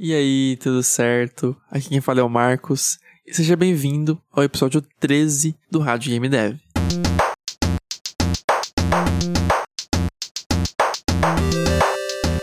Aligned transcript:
E 0.00 0.14
aí, 0.14 0.56
tudo 0.60 0.80
certo? 0.80 1.56
Aqui 1.68 1.88
quem 1.88 2.00
fala 2.00 2.20
é 2.20 2.22
o 2.22 2.28
Marcos. 2.28 3.00
E 3.26 3.34
seja 3.34 3.56
bem-vindo 3.56 4.16
ao 4.30 4.44
episódio 4.44 4.80
13 5.00 5.56
do 5.68 5.80
Rádio 5.80 6.12
Game 6.12 6.28
Dev. 6.28 6.56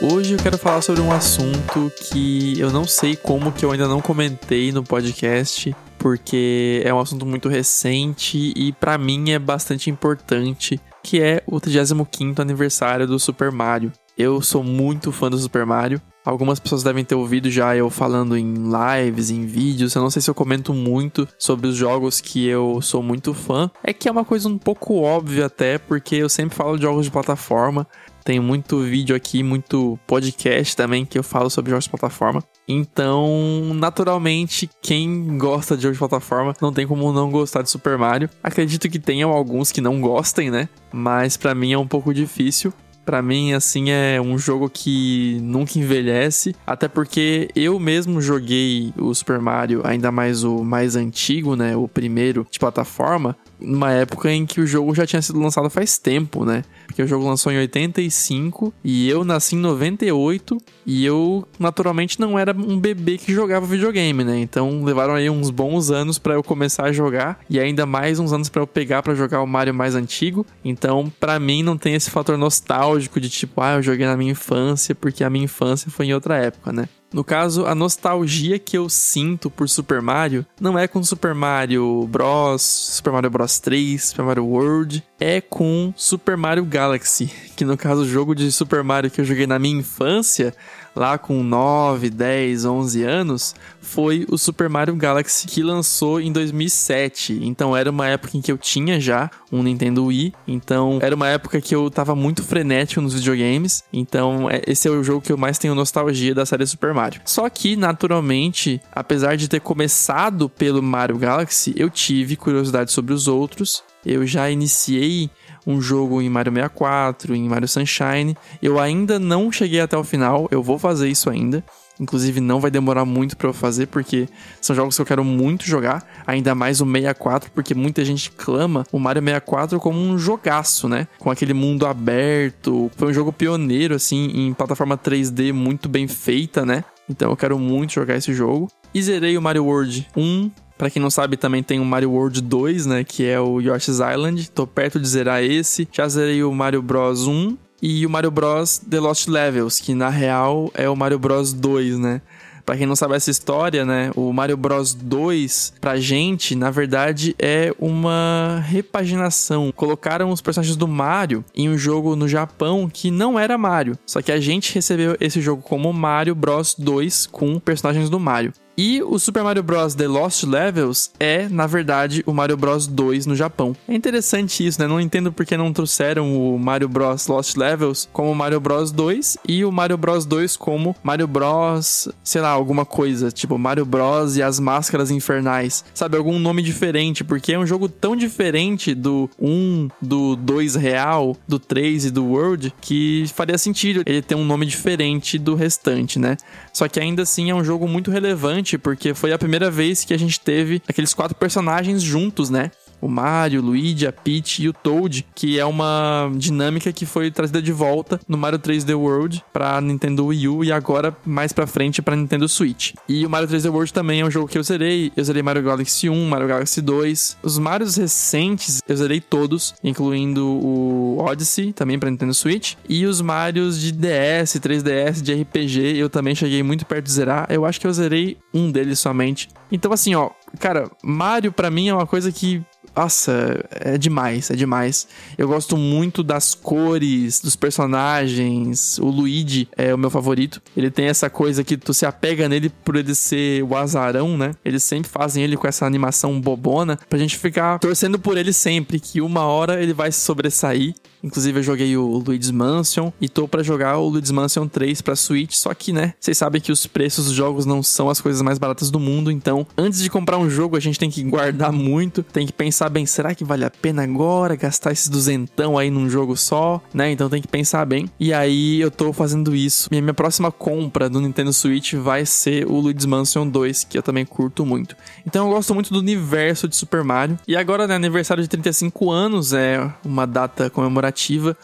Hoje 0.02 0.33
eu 0.33 0.38
quero 0.38 0.57
falar 0.57 0.81
sobre 0.81 1.02
um 1.02 1.13
assunto 1.13 1.89
que 2.10 2.60
eu 2.60 2.71
não 2.71 2.86
sei 2.86 3.15
como 3.15 3.54
que 3.54 3.63
eu 3.63 3.72
ainda 3.72 3.87
não 3.87 4.01
comentei 4.01 4.74
no 4.74 4.83
podcast, 4.83 5.74
porque 5.97 6.81
é 6.83 6.94
um 6.94 6.99
assunto 6.99 7.26
muito 7.26 7.47
recente 7.47 8.51
e 8.53 8.74
para 8.74 8.97
mim 8.97 9.31
é 9.31 9.40
bastante 9.40 9.90
importante, 9.90 10.78
que 11.01 11.22
é 11.22 11.42
o 11.47 11.62
35º 11.62 12.37
aniversário 12.40 13.08
do 13.08 13.17
Super 13.17 13.49
Mario. 13.49 13.94
Eu 14.18 14.42
sou 14.42 14.63
muito 14.63 15.12
fã 15.12 15.29
do 15.29 15.38
Super 15.38 15.66
Mario. 15.66 16.02
Algumas 16.23 16.58
pessoas 16.58 16.82
devem 16.82 17.04
ter 17.04 17.16
ouvido 17.16 17.52
já 17.52 17.76
eu 17.76 17.90
falando 17.90 18.38
em 18.38 18.54
lives, 18.54 19.30
em 19.30 19.45
vídeos. 19.45 19.94
Eu 19.94 20.02
não 20.02 20.10
sei 20.10 20.22
se 20.22 20.30
eu 20.30 20.34
comento 20.34 20.73
muito 20.73 21.28
sobre 21.38 21.68
os 21.68 21.76
jogos 21.76 22.22
que 22.22 22.48
eu 22.48 22.82
sou 22.82 23.04
muito 23.04 23.34
fã. 23.34 23.70
É 23.84 23.94
que 23.94 24.08
é 24.08 24.12
uma 24.12 24.23
coisa 24.23 24.48
um 24.48 24.58
pouco 24.58 25.02
óbvia 25.02 25.48
até, 25.48 25.78
porque 25.78 26.16
eu 26.16 26.30
sempre 26.30 26.56
falo 26.56 26.78
de 26.78 26.84
jogos 26.84 27.06
de 27.06 27.12
plataforma. 27.12 27.86
Tem 28.23 28.40
muito 28.40 28.80
vídeo 28.80 29.16
aqui, 29.16 29.44
muito 29.44 30.00
podcast 30.08 30.76
também 30.76 31.06
que 31.06 31.20
eu 31.20 31.23
falo 31.23 31.48
sobre 31.50 31.70
jogos 31.70 31.84
de 31.84 31.92
plataforma. 31.92 32.42
Então, 32.68 33.72
naturalmente, 33.76 34.68
quem 34.82 35.38
gosta 35.38 35.76
de 35.76 35.84
jogos 35.84 35.98
de 35.98 36.00
plataforma 36.00 36.56
não 36.59 36.73
tem 36.73 36.88
como 36.88 37.14
não 37.14 37.30
gostar 37.30 37.62
de 37.62 37.70
Super 37.70 38.00
Mario. 38.00 38.30
Acredito 38.42 38.90
que 38.90 38.98
tenham 38.98 39.30
alguns 39.30 39.72
que 39.72 39.82
não 39.82 40.02
gostem, 40.02 40.50
né? 40.50 40.70
Mas 40.92 41.38
para 41.38 41.54
mim 41.54 41.73
é 41.73 41.78
um 41.78 41.88
pouco 41.88 42.12
difícil. 42.14 42.73
Para 43.05 43.22
mim, 43.22 43.54
assim, 43.54 43.91
é 43.91 44.20
um 44.20 44.38
jogo 44.38 44.70
que 44.70 45.40
nunca 45.41 45.77
envelhece. 45.77 46.55
Até 46.66 46.88
porque 46.88 47.50
eu 47.55 47.80
mesmo 47.80 48.20
joguei 48.20 48.91
o 48.98 49.14
Super 49.14 49.40
Mario, 49.40 49.81
ainda 49.84 50.12
mais 50.12 50.44
o 50.44 50.64
mais 50.64 50.95
antigo, 50.95 51.56
né? 51.56 51.76
O 51.76 51.88
primeiro 51.88 52.48
de 52.50 52.58
plataforma 52.58 53.38
numa 53.59 53.92
época 53.92 54.31
em 54.31 54.45
que 54.45 54.61
o 54.61 54.67
jogo 54.67 54.94
já 54.94 55.06
tinha 55.06 55.22
sido 55.22 55.39
lançado 55.39 55.70
faz 55.70 55.98
tempo, 55.98 56.45
né? 56.45 56.64
Porque 56.86 57.02
o 57.02 57.08
jogo 57.08 57.28
lançou 57.28 57.52
em 57.52 57.58
85 57.58 58.73
e 58.84 59.09
eu 59.09 59.23
nasci 59.23 59.56
em 59.56 59.59
98 59.59 60.58
e 60.86 61.06
eu 61.06 61.48
naturalmente 61.59 62.20
não 62.20 62.38
era 62.38 62.53
um 62.53 62.80
bebê 62.80 63.17
que 63.17 63.33
jogava 63.33 63.66
videogame, 63.66 64.23
né? 64.23 64.39
Então 64.39 64.83
levaram 64.83 65.14
aí 65.14 65.30
uns 65.30 65.50
bons 65.50 65.89
anos 65.89 66.17
para 66.17 66.33
eu 66.33 66.44
começar 66.44 66.86
a 66.86 66.92
jogar 66.92 67.39
e 67.50 67.59
ainda 67.59 67.86
mais 67.86 68.20
uns 68.20 68.31
anos 68.31 68.50
para 68.50 68.61
eu 68.61 68.67
pegar 68.67 69.02
para 69.03 69.16
jogar 69.16 69.42
o 69.42 69.48
Mario 69.48 69.73
mais 69.73 69.95
antigo. 69.95 70.45
Então, 70.64 71.11
para 71.20 71.39
mim 71.39 71.64
não 71.64 71.78
tem 71.78 71.95
esse 71.95 72.09
fator 72.09 72.38
nostálgico 72.38 73.20
de 73.20 73.30
tipo, 73.30 73.61
ah, 73.61 73.76
eu 73.76 73.81
joguei 73.81 74.06
na 74.06 74.17
minha 74.17 74.31
infância 74.31 74.95
porque 74.95 75.23
a 75.23 75.30
minha 75.30 75.45
infância 75.45 75.92
foi 75.92 76.08
em 76.08 76.14
outra 76.14 76.38
época, 76.38 76.72
né? 76.72 76.88
No 77.16 77.23
caso, 77.23 77.66
a 77.66 77.73
nostalgia 77.73 78.59
que 78.59 78.77
eu 78.77 78.89
sinto 78.89 79.49
por 79.49 79.69
Super 79.69 80.02
Mario 80.02 80.45
não 80.59 80.77
é 80.77 80.85
com 80.85 81.02
Super 81.02 81.33
Mario 81.33 82.05
Bros, 82.11 82.61
Super 82.61 83.13
Mario 83.13 83.30
Bros 83.30 83.58
3, 83.58 84.03
Super 84.03 84.25
Mario 84.25 84.45
World, 84.45 85.02
é 85.17 85.39
com 85.39 85.93
Super 85.95 86.36
Mario 86.36 86.66
Galaxy, 86.66 87.31
que 87.55 87.63
no 87.63 87.77
caso 87.77 88.02
o 88.02 88.05
jogo 88.05 88.36
de 88.36 88.52
Super 88.52 88.83
Mario 88.83 89.09
que 89.09 89.21
eu 89.21 89.23
joguei 89.23 89.47
na 89.47 89.58
minha 89.58 89.80
infância, 89.80 90.53
lá 90.96 91.18
com 91.18 91.44
9, 91.44 92.10
10, 92.10 92.66
11 92.66 93.04
anos, 93.04 93.56
foi 93.82 94.26
o 94.30 94.38
Super 94.38 94.70
Mario 94.70 94.96
Galaxy 94.96 95.48
que 95.48 95.62
lançou 95.62 96.20
em 96.20 96.32
2007. 96.32 97.40
Então 97.44 97.76
era 97.76 97.90
uma 97.90 98.08
época 98.08 98.38
em 98.38 98.42
que 98.42 98.52
eu 98.52 98.58
tinha 98.58 99.00
já 99.00 99.30
um 99.52 99.62
Nintendo 99.62 100.06
Wii, 100.06 100.34
então 100.48 101.00
era 101.02 101.16
uma 101.16 101.28
época 101.28 101.62
que 101.62 101.76
eu 101.76 101.90
tava 101.90 102.16
muito 102.16 102.44
frenético 102.44 103.02
nos 103.02 103.14
videogames. 103.14 103.84
Então 103.92 104.50
é, 104.50 104.62
esse 104.68 104.88
é 104.88 104.92
o 104.92 105.04
jogo 105.04 105.22
que 105.22 105.32
eu 105.32 105.38
mais 105.38 105.58
tenho 105.58 105.76
nostalgia 105.76 106.34
da 106.34 106.46
série 106.46 106.66
Super 106.66 106.94
Mario. 106.94 107.22
Só 107.26 107.50
que, 107.50 107.76
naturalmente, 107.76 108.82
apesar 108.92 109.36
de 109.36 109.48
ter 109.48 109.62
começado 109.62 110.50
pelo 110.50 110.82
Mario 110.82 111.18
Galaxy, 111.18 111.73
eu 111.78 111.90
tive 111.90 112.36
curiosidade 112.36 112.92
sobre 112.92 113.14
os 113.14 113.28
outros. 113.28 113.84
Eu 114.06 114.25
já 114.25 114.50
iniciei 114.50 115.30
um 115.66 115.82
jogo 115.82 116.21
em 116.21 116.30
Mario 116.30 116.54
64, 116.54 117.36
em 117.36 117.48
Mario 117.48 117.67
Sunshine. 117.67 118.38
Eu 118.61 118.80
ainda 118.80 119.17
não 119.17 119.52
cheguei 119.52 119.80
até 119.80 119.98
o 119.98 120.04
final, 120.04 120.48
eu 120.52 120.61
vou 120.61 120.77
fazer 120.77 121.10
isso 121.10 121.30
ainda. 121.30 121.64
Inclusive, 121.99 122.42
não 122.42 122.60
vai 122.60 122.70
demorar 122.70 123.05
muito 123.05 123.38
para 123.38 123.48
eu 123.48 123.54
fazer, 123.54 123.88
porque 123.88 124.27
são 124.60 124.76
jogos 124.76 124.95
que 124.95 125.02
eu 125.02 125.05
quero 125.05 125.23
muito 125.23 125.66
jogar. 125.66 126.05
Ainda 126.27 126.54
mais 126.54 126.82
o 126.82 126.86
64, 126.86 127.52
porque 127.52 127.73
muita 127.73 128.03
gente 128.03 128.31
clama 128.31 128.85
o 128.91 128.99
Mario 128.99 129.23
64 129.23 129.79
como 129.79 129.99
um 129.99 130.17
jogaço, 130.17 130.89
né? 130.89 131.07
Com 131.17 131.31
aquele 131.31 131.53
mundo 131.53 131.85
aberto. 131.85 132.91
Foi 132.97 133.09
um 133.09 133.13
jogo 133.13 133.31
pioneiro, 133.31 133.95
assim, 133.95 134.25
em 134.33 134.53
plataforma 134.53 134.97
3D 134.97 135.53
muito 135.53 135.87
bem 135.87 136.07
feita, 136.07 136.66
né? 136.66 136.83
Então 137.09 137.29
eu 137.29 137.37
quero 137.37 137.57
muito 137.57 137.93
jogar 137.93 138.17
esse 138.17 138.33
jogo. 138.33 138.67
E 138.93 139.01
zerei 139.01 139.37
o 139.37 139.41
Mario 139.41 139.66
World 139.66 140.07
1, 140.16 140.51
Pra 140.77 140.89
quem 140.89 141.01
não 141.01 141.09
sabe, 141.09 141.37
também 141.37 141.63
tem 141.63 141.79
o 141.79 141.85
Mario 141.85 142.11
World 142.11 142.41
2, 142.41 142.85
né? 142.85 143.03
Que 143.03 143.25
é 143.25 143.39
o 143.39 143.61
Yoshi's 143.61 143.99
Island. 143.99 144.49
Tô 144.51 144.67
perto 144.67 144.99
de 144.99 145.07
zerar 145.07 145.41
esse. 145.41 145.87
Já 145.91 146.07
zerei 146.07 146.43
o 146.43 146.53
Mario 146.53 146.81
Bros 146.81 147.27
1 147.27 147.57
e 147.81 148.05
o 148.05 148.09
Mario 148.09 148.31
Bros 148.31 148.79
The 148.79 148.99
Lost 148.99 149.27
Levels, 149.27 149.79
que 149.79 149.93
na 149.93 150.09
real 150.09 150.69
é 150.73 150.89
o 150.89 150.95
Mario 150.95 151.19
Bros 151.19 151.53
2, 151.53 151.97
né? 151.99 152.21
Pra 152.65 152.75
quem 152.75 152.87
não 152.87 152.95
sabe 152.95 153.15
essa 153.15 153.29
história, 153.29 153.85
né? 153.85 154.11
O 154.15 154.33
Mario 154.33 154.57
Bros 154.57 154.93
2, 154.95 155.73
pra 155.79 155.97
gente, 155.97 156.55
na 156.55 156.71
verdade, 156.71 157.35
é 157.37 157.71
uma 157.79 158.63
repaginação. 158.65 159.71
Colocaram 159.71 160.31
os 160.31 160.41
personagens 160.41 160.75
do 160.75 160.87
Mario 160.87 161.45
em 161.55 161.69
um 161.69 161.77
jogo 161.77 162.15
no 162.15 162.27
Japão 162.27 162.89
que 162.91 163.11
não 163.11 163.37
era 163.37 163.55
Mario. 163.55 163.97
Só 164.03 164.19
que 164.19 164.31
a 164.31 164.39
gente 164.39 164.73
recebeu 164.73 165.15
esse 165.21 165.39
jogo 165.41 165.61
como 165.61 165.93
Mario 165.93 166.33
Bros 166.33 166.75
2 166.75 167.27
com 167.27 167.59
personagens 167.59 168.09
do 168.09 168.19
Mario. 168.19 168.51
E 168.77 169.01
o 169.01 169.17
Super 169.17 169.43
Mario 169.43 169.63
Bros. 169.63 169.95
The 169.95 170.07
Lost 170.07 170.43
Levels 170.43 171.11
é, 171.17 171.47
na 171.47 171.65
verdade, 171.65 172.23
o 172.25 172.33
Mario 172.33 172.57
Bros. 172.57 172.87
2 172.87 173.25
no 173.25 173.35
Japão. 173.35 173.75
É 173.87 173.95
interessante 173.95 174.65
isso, 174.65 174.81
né? 174.81 174.87
Não 174.87 174.99
entendo 174.99 175.31
por 175.31 175.45
que 175.45 175.55
não 175.55 175.71
trouxeram 175.71 176.35
o 176.35 176.59
Mario 176.59 176.89
Bros. 176.89 177.27
Lost 177.27 177.55
Levels 177.55 178.09
como 178.11 178.35
Mario 178.35 178.59
Bros. 178.59 178.91
2 178.91 179.37
e 179.47 179.63
o 179.63 179.71
Mario 179.71 179.97
Bros. 179.97 180.25
2 180.25 180.57
como 180.57 180.95
Mario 181.01 181.27
Bros. 181.27 182.09
sei 182.23 182.41
lá, 182.41 182.49
alguma 182.49 182.85
coisa, 182.85 183.31
tipo 183.31 183.57
Mario 183.57 183.85
Bros. 183.85 184.35
e 184.35 184.43
as 184.43 184.59
Máscaras 184.59 185.09
Infernais. 185.09 185.85
Sabe, 185.93 186.17
algum 186.17 186.37
nome 186.37 186.61
diferente, 186.61 187.23
porque 187.23 187.53
é 187.53 187.59
um 187.59 187.65
jogo 187.65 187.87
tão 187.87 188.15
diferente 188.15 188.93
do 188.93 189.29
1, 189.39 189.89
do 190.01 190.35
2 190.35 190.75
real, 190.75 191.37
do 191.47 191.59
3 191.59 192.05
e 192.05 192.11
do 192.11 192.25
World, 192.25 192.73
que 192.81 193.25
faria 193.33 193.57
sentido 193.57 194.03
ele 194.05 194.21
ter 194.21 194.35
um 194.35 194.43
nome 194.43 194.65
diferente 194.65 195.39
do 195.39 195.55
restante, 195.55 196.19
né? 196.19 196.35
Só 196.73 196.89
que 196.89 196.99
ainda 196.99 197.21
assim 197.21 197.49
é 197.49 197.55
um 197.55 197.63
jogo 197.63 197.87
muito 197.87 198.11
relevante 198.11 198.64
porque 198.77 199.13
foi 199.13 199.31
a 199.31 199.37
primeira 199.37 199.69
vez 199.69 200.03
que 200.03 200.13
a 200.13 200.17
gente 200.17 200.39
teve 200.39 200.81
aqueles 200.87 201.13
quatro 201.13 201.35
personagens 201.35 202.01
juntos, 202.01 202.49
né? 202.49 202.71
O 203.05 203.09
Mario, 203.09 203.61
o 203.61 203.66
Luigi, 203.66 204.07
a 204.07 204.11
Peach 204.11 204.63
e 204.63 204.69
o 204.69 204.73
Toad, 204.73 205.25
que 205.35 205.59
é 205.59 205.66
uma 205.66 206.31
dinâmica 206.35 206.91
que 206.91 207.05
foi 207.05 207.29
trazida 207.29 207.61
de 207.61 207.71
volta 207.71 208.19
no 208.27 208.38
Mario 208.38 208.59
3D 208.59 208.95
World 208.95 209.43
para 209.53 209.79
Nintendo 209.79 210.25
Wii 210.25 210.47
U 210.47 210.63
e 210.63 210.71
agora 210.71 211.16
mais 211.25 211.53
para 211.53 211.67
frente 211.67 212.01
para 212.01 212.16
Nintendo 212.16 212.49
Switch. 212.49 212.93
E 213.07 213.25
o 213.25 213.29
Mario 213.29 213.47
3D 213.47 213.71
World 213.71 213.93
também 213.93 214.21
é 214.21 214.25
um 214.25 214.31
jogo 214.31 214.47
que 214.47 214.57
eu 214.57 214.63
zerei. 214.63 215.11
Eu 215.16 215.23
zerei 215.23 215.43
Mario 215.43 215.61
Galaxy 215.61 216.09
1, 216.09 216.27
Mario 216.27 216.47
Galaxy 216.47 216.81
2. 216.81 217.38
Os 217.43 217.57
Marios 217.59 217.95
recentes 217.95 218.81
eu 218.88 218.95
zerei 218.95 219.22
todos, 219.22 219.75
incluindo 219.83 220.45
o 220.45 221.17
Odyssey, 221.19 221.73
também 221.73 221.99
para 221.99 222.09
Nintendo 222.09 222.33
Switch, 222.33 222.75
e 222.87 223.05
os 223.05 223.22
Marios 223.22 223.79
de 223.79 223.91
DS, 223.91 224.59
3DS, 224.59 225.22
de 225.22 225.33
RPG, 225.33 225.97
eu 225.97 226.09
também 226.09 226.33
cheguei 226.33 226.63
muito 226.63 226.85
perto 226.85 227.05
de 227.05 227.11
zerar. 227.11 227.47
Eu 227.49 227.66
acho 227.66 227.79
que 227.79 227.87
eu 227.87 227.93
zerei 227.93 228.37
um 228.53 228.72
deles 228.72 228.99
somente. 228.99 229.49
Então 229.72 229.91
assim, 229.91 230.16
ó, 230.16 230.31
cara, 230.59 230.89
Mario 231.03 231.51
para 231.51 231.69
mim 231.69 231.89
é 231.89 231.93
uma 231.93 232.07
coisa 232.07 232.31
que 232.31 232.63
nossa, 232.95 233.63
é 233.72 233.97
demais, 233.97 234.50
é 234.50 234.56
demais. 234.56 235.07
Eu 235.38 235.47
gosto 235.47 235.75
muito 235.78 236.23
das 236.23 236.53
cores, 236.53 237.41
dos 237.41 237.56
personagens. 237.56 238.97
O 239.00 239.07
Luigi 239.07 239.67
é 239.75 239.94
o 239.94 239.97
meu 239.97 240.09
favorito. 240.09 240.61
Ele 240.75 240.89
tem 240.89 241.07
essa 241.07 241.29
coisa 241.29 241.63
que 241.63 241.78
tu 241.78 241.94
se 241.94 242.05
apega 242.05 242.47
nele 242.47 242.69
por 242.69 242.95
ele 242.95 243.13
ser 243.13 243.64
o 243.64 243.75
azarão, 243.75 244.37
né? 244.37 244.53
Eles 244.64 244.84
sempre 244.84 245.09
fazem 245.09 245.43
ele 245.43 245.58
com 245.58 245.67
essa 245.67 245.85
animação 245.85 246.40
bobona 246.40 246.97
pra 247.09 247.19
gente 247.19 247.37
ficar 247.37 247.79
torcendo 247.79 248.17
por 248.17 248.37
ele 248.37 248.53
sempre, 248.53 248.99
que 248.99 249.22
uma 249.22 249.43
hora 249.46 249.81
ele 249.81 249.93
vai 249.93 250.11
se 250.11 250.22
sobressair. 250.22 250.96
Inclusive 251.23 251.59
eu 251.59 251.64
joguei 251.64 251.97
o 251.97 252.17
Luigi's 252.17 252.52
Mansion 252.52 253.12
e 253.20 253.28
tô 253.28 253.47
para 253.47 253.64
jogar 253.64 253.97
o 253.97 254.08
Luigi's 254.09 254.32
Mansion 254.32 254.67
3 254.67 255.02
para 255.02 255.16
Switch, 255.16 255.53
só 255.56 255.73
que, 255.73 255.91
né, 255.91 256.14
vocês 256.20 256.38
sabem 256.38 256.62
que 256.62 256.72
os 256.72 256.86
preços 256.86 257.26
dos 257.26 257.34
jogos 257.34 257.66
não 257.66 257.82
são 257.82 258.10
as 258.10 258.22
coisas 258.22 258.42
mais 258.42 258.58
baratas 258.58 258.92
do 258.92 259.00
mundo, 259.00 259.32
então 259.32 259.66
antes 259.78 260.02
de 260.02 260.10
comprar 260.10 260.38
um 260.38 260.50
jogo 260.50 260.78
a 260.78 260.80
gente 260.80 261.00
tem 261.00 261.10
que 261.10 261.24
guardar 261.24 261.72
muito, 261.74 262.24
tem 262.24 262.46
que 262.46 262.54
pensar 262.54 262.90
bem, 262.90 263.06
será 263.06 263.34
que 263.34 263.44
vale 263.44 263.66
a 263.66 263.70
pena 263.70 264.04
agora 264.04 264.56
gastar 264.56 264.92
esses 264.92 265.10
duzentão 265.10 265.78
aí 265.78 265.90
num 265.90 266.10
jogo 266.10 266.38
só, 266.38 266.82
né? 266.94 267.12
Então 267.12 267.30
tem 267.30 267.42
que 267.42 267.48
pensar 267.48 267.86
bem. 267.86 268.10
E 268.20 268.34
aí 268.34 268.80
eu 268.80 268.92
tô 268.92 269.12
fazendo 269.12 269.56
isso. 269.56 269.88
Minha, 269.92 270.02
minha 270.02 270.14
próxima 270.14 270.52
compra 270.52 271.10
do 271.10 271.20
Nintendo 271.20 271.52
Switch 271.52 271.94
vai 271.94 272.26
ser 272.26 272.66
o 272.68 272.80
Luigi's 272.80 273.06
Mansion 273.06 273.48
2, 273.48 273.86
que 273.86 273.98
eu 273.98 274.04
também 274.04 274.26
curto 274.26 274.66
muito. 274.66 274.96
Então 275.26 275.48
eu 275.48 275.54
gosto 275.54 275.74
muito 275.74 275.92
do 275.92 276.00
universo 276.00 276.68
de 276.68 276.76
Super 276.76 277.04
Mario. 277.04 277.40
E 277.48 277.56
agora, 277.56 277.88
né, 277.88 277.96
aniversário 277.96 278.44
de 278.44 278.50
35 278.50 279.12
anos 279.12 279.54
é 279.54 279.92
uma 280.04 280.26
data 280.26 280.70
comemorativa 280.70 281.15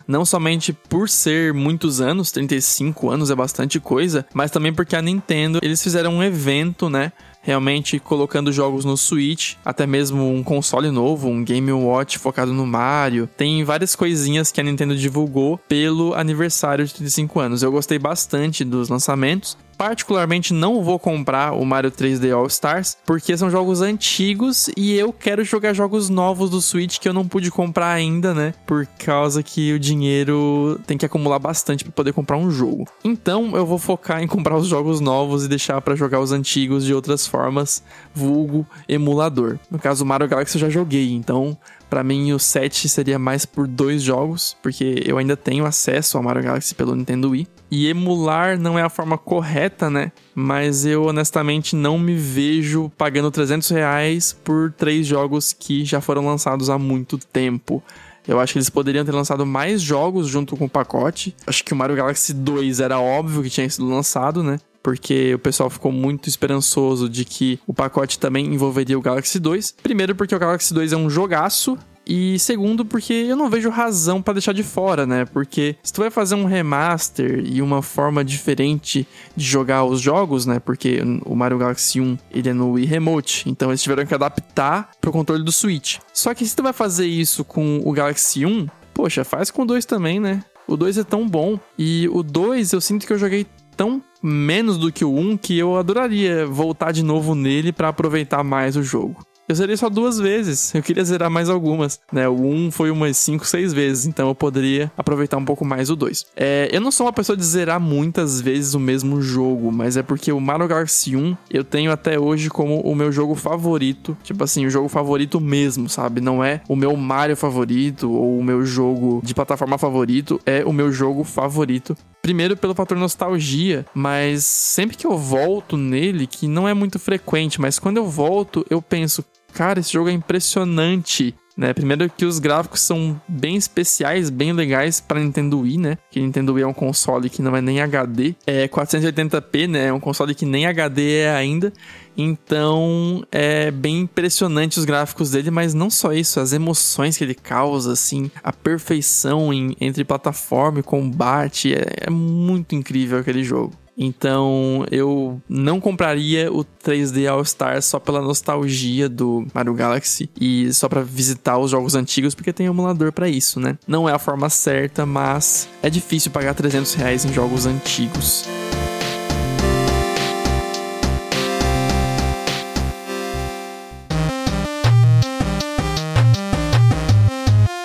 não 0.07 0.25
somente 0.25 0.73
por 0.73 1.09
ser 1.09 1.53
muitos 1.53 2.01
anos, 2.01 2.31
35 2.31 3.09
anos 3.09 3.29
é 3.29 3.35
bastante 3.35 3.79
coisa, 3.79 4.25
mas 4.33 4.51
também 4.51 4.73
porque 4.73 4.95
a 4.95 5.01
Nintendo, 5.01 5.59
eles 5.61 5.81
fizeram 5.81 6.15
um 6.15 6.23
evento, 6.23 6.89
né, 6.89 7.11
realmente 7.41 7.99
colocando 7.99 8.51
jogos 8.51 8.85
no 8.85 8.95
Switch, 8.95 9.55
até 9.65 9.87
mesmo 9.87 10.31
um 10.31 10.43
console 10.43 10.91
novo, 10.91 11.27
um 11.27 11.43
Game 11.43 11.71
Watch 11.71 12.19
focado 12.19 12.53
no 12.53 12.65
Mario. 12.65 13.27
Tem 13.35 13.63
várias 13.63 13.95
coisinhas 13.95 14.51
que 14.51 14.61
a 14.61 14.63
Nintendo 14.63 14.95
divulgou 14.95 15.57
pelo 15.67 16.13
aniversário 16.13 16.85
de 16.85 16.93
35 16.93 17.39
anos. 17.39 17.63
Eu 17.63 17.71
gostei 17.71 17.97
bastante 17.97 18.63
dos 18.63 18.89
lançamentos 18.89 19.57
particularmente 19.81 20.53
não 20.53 20.83
vou 20.83 20.99
comprar 20.99 21.53
o 21.53 21.65
Mario 21.65 21.89
3D 21.89 22.31
All 22.31 22.45
Stars, 22.45 22.95
porque 23.03 23.35
são 23.35 23.49
jogos 23.49 23.81
antigos 23.81 24.69
e 24.77 24.93
eu 24.93 25.11
quero 25.11 25.43
jogar 25.43 25.73
jogos 25.73 26.07
novos 26.07 26.51
do 26.51 26.61
Switch 26.61 26.99
que 26.99 27.09
eu 27.09 27.13
não 27.13 27.27
pude 27.27 27.49
comprar 27.49 27.91
ainda, 27.91 28.31
né? 28.31 28.53
Por 28.67 28.85
causa 29.03 29.41
que 29.41 29.73
o 29.73 29.79
dinheiro 29.79 30.79
tem 30.85 30.99
que 30.99 31.05
acumular 31.05 31.39
bastante 31.39 31.83
para 31.83 31.93
poder 31.93 32.13
comprar 32.13 32.37
um 32.37 32.51
jogo. 32.51 32.85
Então 33.03 33.55
eu 33.55 33.65
vou 33.65 33.79
focar 33.79 34.21
em 34.21 34.27
comprar 34.27 34.55
os 34.55 34.67
jogos 34.67 34.99
novos 34.99 35.45
e 35.45 35.47
deixar 35.47 35.81
para 35.81 35.95
jogar 35.95 36.19
os 36.19 36.31
antigos 36.31 36.85
de 36.85 36.93
outras 36.93 37.25
formas, 37.25 37.81
vulgo 38.13 38.67
emulador. 38.87 39.57
No 39.71 39.79
caso, 39.79 40.03
o 40.03 40.07
Mario 40.07 40.27
Galaxy 40.27 40.57
eu 40.57 40.61
já 40.61 40.69
joguei, 40.69 41.11
então 41.11 41.57
para 41.91 42.05
mim, 42.05 42.31
o 42.31 42.39
7 42.39 42.87
seria 42.87 43.19
mais 43.19 43.45
por 43.45 43.67
dois 43.67 44.01
jogos, 44.01 44.55
porque 44.63 45.03
eu 45.05 45.17
ainda 45.17 45.35
tenho 45.35 45.65
acesso 45.65 46.15
ao 46.15 46.23
Mario 46.23 46.41
Galaxy 46.41 46.73
pelo 46.73 46.95
Nintendo 46.95 47.31
Wii. 47.31 47.45
E 47.69 47.89
emular 47.89 48.57
não 48.57 48.79
é 48.79 48.81
a 48.81 48.87
forma 48.87 49.17
correta, 49.17 49.89
né? 49.89 50.13
Mas 50.33 50.85
eu 50.85 51.03
honestamente 51.03 51.75
não 51.75 51.99
me 51.99 52.15
vejo 52.15 52.89
pagando 52.97 53.29
300 53.29 53.69
reais 53.71 54.31
por 54.31 54.71
três 54.71 55.05
jogos 55.05 55.51
que 55.51 55.83
já 55.83 55.99
foram 55.99 56.25
lançados 56.25 56.69
há 56.69 56.79
muito 56.79 57.17
tempo. 57.17 57.83
Eu 58.25 58.39
acho 58.39 58.53
que 58.53 58.59
eles 58.59 58.69
poderiam 58.69 59.03
ter 59.03 59.11
lançado 59.11 59.45
mais 59.45 59.81
jogos 59.81 60.29
junto 60.29 60.55
com 60.55 60.65
o 60.65 60.69
pacote. 60.69 61.35
Acho 61.45 61.61
que 61.61 61.73
o 61.73 61.75
Mario 61.75 61.97
Galaxy 61.97 62.33
2 62.33 62.79
era 62.79 63.01
óbvio 63.01 63.43
que 63.43 63.49
tinha 63.49 63.69
sido 63.69 63.85
lançado, 63.89 64.41
né? 64.41 64.59
Porque 64.81 65.33
o 65.35 65.39
pessoal 65.39 65.69
ficou 65.69 65.91
muito 65.91 66.27
esperançoso 66.27 67.09
de 67.09 67.25
que 67.25 67.59
o 67.67 67.73
pacote 67.73 68.19
também 68.19 68.45
envolveria 68.45 68.97
o 68.97 69.01
Galaxy 69.01 69.39
2. 69.39 69.75
Primeiro, 69.83 70.15
porque 70.15 70.35
o 70.35 70.39
Galaxy 70.39 70.73
2 70.73 70.93
é 70.93 70.97
um 70.97 71.09
jogaço, 71.09 71.77
e 72.05 72.39
segundo, 72.39 72.83
porque 72.83 73.13
eu 73.13 73.35
não 73.35 73.49
vejo 73.49 73.69
razão 73.69 74.21
para 74.21 74.33
deixar 74.33 74.53
de 74.53 74.63
fora, 74.63 75.05
né? 75.05 75.25
Porque 75.25 75.75
se 75.83 75.93
tu 75.93 76.01
vai 76.01 76.09
fazer 76.09 76.35
um 76.35 76.45
remaster 76.45 77.43
e 77.45 77.61
uma 77.61 77.81
forma 77.81 78.23
diferente 78.23 79.07
de 79.35 79.45
jogar 79.45 79.83
os 79.83 80.01
jogos, 80.01 80.45
né? 80.45 80.59
Porque 80.59 80.99
o 81.25 81.35
Mario 81.35 81.59
Galaxy 81.59 82.01
1 82.01 82.17
ele 82.31 82.49
é 82.49 82.53
no 82.53 82.71
Wii 82.71 82.85
Remote, 82.85 83.49
então 83.49 83.69
eles 83.69 83.83
tiveram 83.83 84.05
que 84.05 84.13
adaptar 84.13 84.89
pro 84.99 85.11
controle 85.11 85.43
do 85.43 85.51
Switch. 85.51 85.99
Só 86.13 86.33
que 86.33 86.45
se 86.45 86.55
tu 86.55 86.63
vai 86.63 86.73
fazer 86.73 87.05
isso 87.05 87.43
com 87.43 87.81
o 87.85 87.91
Galaxy 87.91 88.45
1, 88.45 88.67
poxa, 88.93 89.23
faz 89.23 89.51
com 89.51 89.61
o 89.61 89.65
2 89.65 89.85
também, 89.85 90.19
né? 90.19 90.43
O 90.67 90.75
2 90.75 90.97
é 90.97 91.03
tão 91.03 91.27
bom. 91.27 91.59
E 91.77 92.09
o 92.11 92.23
2 92.23 92.73
eu 92.73 92.81
sinto 92.81 93.05
que 93.05 93.13
eu 93.13 93.17
joguei 93.17 93.45
tão 93.75 94.01
menos 94.21 94.77
do 94.77 94.91
que 94.91 95.03
o 95.03 95.13
1 95.15 95.37
que 95.37 95.57
eu 95.57 95.77
adoraria 95.77 96.45
voltar 96.45 96.91
de 96.91 97.03
novo 97.03 97.33
nele 97.33 97.71
para 97.71 97.89
aproveitar 97.89 98.43
mais 98.43 98.75
o 98.75 98.83
jogo. 98.83 99.25
Eu 99.51 99.55
zerei 99.55 99.75
só 99.75 99.89
duas 99.89 100.17
vezes. 100.17 100.73
Eu 100.73 100.81
queria 100.81 101.03
zerar 101.03 101.29
mais 101.29 101.49
algumas, 101.49 101.99
né? 102.09 102.25
O 102.25 102.41
1 102.41 102.71
foi 102.71 102.89
umas 102.89 103.17
5, 103.17 103.45
6 103.45 103.73
vezes, 103.73 104.05
então 104.05 104.29
eu 104.29 104.35
poderia 104.35 104.89
aproveitar 104.97 105.35
um 105.35 105.43
pouco 105.43 105.65
mais 105.65 105.89
o 105.89 105.95
2. 105.95 106.27
É, 106.37 106.69
eu 106.71 106.79
não 106.79 106.89
sou 106.89 107.05
uma 107.05 107.11
pessoa 107.11 107.35
de 107.35 107.43
zerar 107.43 107.77
muitas 107.77 108.39
vezes 108.39 108.73
o 108.75 108.79
mesmo 108.79 109.21
jogo, 109.21 109.69
mas 109.69 109.97
é 109.97 110.03
porque 110.03 110.31
o 110.31 110.39
Mario 110.39 110.69
Galaxy 110.69 111.17
1 111.17 111.35
eu 111.49 111.65
tenho 111.65 111.91
até 111.91 112.17
hoje 112.17 112.49
como 112.49 112.79
o 112.79 112.95
meu 112.95 113.11
jogo 113.11 113.35
favorito. 113.35 114.17
Tipo 114.23 114.41
assim, 114.41 114.65
o 114.65 114.69
jogo 114.69 114.87
favorito 114.87 115.41
mesmo, 115.41 115.89
sabe? 115.89 116.21
Não 116.21 116.41
é 116.41 116.61
o 116.69 116.75
meu 116.75 116.95
Mario 116.95 117.35
favorito 117.35 118.09
ou 118.09 118.39
o 118.39 118.43
meu 118.43 118.65
jogo 118.65 119.21
de 119.21 119.33
plataforma 119.33 119.77
favorito, 119.77 120.39
é 120.45 120.63
o 120.63 120.71
meu 120.71 120.93
jogo 120.93 121.25
favorito 121.25 121.93
Primeiro 122.21 122.55
pelo 122.55 122.75
fator 122.75 122.97
nostalgia, 122.97 123.85
mas 123.95 124.45
sempre 124.45 124.95
que 124.95 125.07
eu 125.07 125.17
volto 125.17 125.75
nele, 125.75 126.27
que 126.27 126.47
não 126.47 126.67
é 126.67 126.73
muito 126.73 126.99
frequente, 126.99 127.59
mas 127.59 127.79
quando 127.79 127.97
eu 127.97 128.07
volto, 128.07 128.65
eu 128.69 128.81
penso, 128.81 129.25
cara, 129.53 129.79
esse 129.79 129.93
jogo 129.93 130.09
é 130.09 130.13
impressionante. 130.13 131.35
Né? 131.55 131.73
Primeiro 131.73 132.09
que 132.09 132.25
os 132.25 132.39
gráficos 132.39 132.81
são 132.81 133.19
bem 133.27 133.55
especiais, 133.55 134.29
bem 134.29 134.53
legais 134.53 135.01
para 135.01 135.19
Nintendo 135.19 135.59
Wii, 135.59 135.77
né? 135.77 135.97
Que 136.09 136.19
Nintendo 136.19 136.53
Wii 136.53 136.63
é 136.63 136.67
um 136.67 136.73
console 136.73 137.29
que 137.29 137.41
não 137.41 137.55
é 137.55 137.61
nem 137.61 137.81
HD, 137.81 138.35
é 138.47 138.67
480p, 138.67 139.67
né? 139.67 139.87
É 139.87 139.93
um 139.93 139.99
console 139.99 140.33
que 140.33 140.45
nem 140.45 140.65
HD 140.65 141.17
é 141.19 141.35
ainda. 141.35 141.73
Então 142.17 143.25
é 143.31 143.71
bem 143.71 144.01
impressionante 144.01 144.79
os 144.79 144.85
gráficos 144.85 145.31
dele, 145.31 145.51
mas 145.51 145.73
não 145.73 145.89
só 145.89 146.13
isso, 146.13 146.39
as 146.39 146.53
emoções 146.53 147.17
que 147.17 147.23
ele 147.23 147.35
causa, 147.35 147.93
assim, 147.93 148.29
a 148.43 148.51
perfeição 148.51 149.53
em, 149.53 149.75
entre 149.79 150.03
plataforma 150.03 150.79
e 150.79 150.83
combate, 150.83 151.73
é, 151.73 152.07
é 152.07 152.09
muito 152.09 152.75
incrível 152.75 153.19
aquele 153.19 153.43
jogo. 153.43 153.73
Então 154.03 154.83
eu 154.89 155.39
não 155.47 155.79
compraria 155.79 156.51
o 156.51 156.65
3D 156.83 157.29
All 157.29 157.43
Stars 157.43 157.85
só 157.85 157.99
pela 157.99 158.19
nostalgia 158.19 159.07
do 159.07 159.45
Mario 159.53 159.75
Galaxy 159.75 160.27
e 160.41 160.73
só 160.73 160.89
para 160.89 161.03
visitar 161.03 161.59
os 161.59 161.69
jogos 161.69 161.93
antigos, 161.93 162.33
porque 162.33 162.51
tem 162.51 162.65
emulador 162.65 163.11
para 163.11 163.29
isso, 163.29 163.59
né? 163.59 163.77
Não 163.87 164.09
é 164.09 164.11
a 164.11 164.17
forma 164.17 164.49
certa, 164.49 165.05
mas 165.05 165.69
é 165.83 165.89
difícil 165.89 166.31
pagar 166.31 166.55
300 166.55 166.95
reais 166.95 167.25
em 167.25 167.31
jogos 167.31 167.67
antigos. 167.67 168.43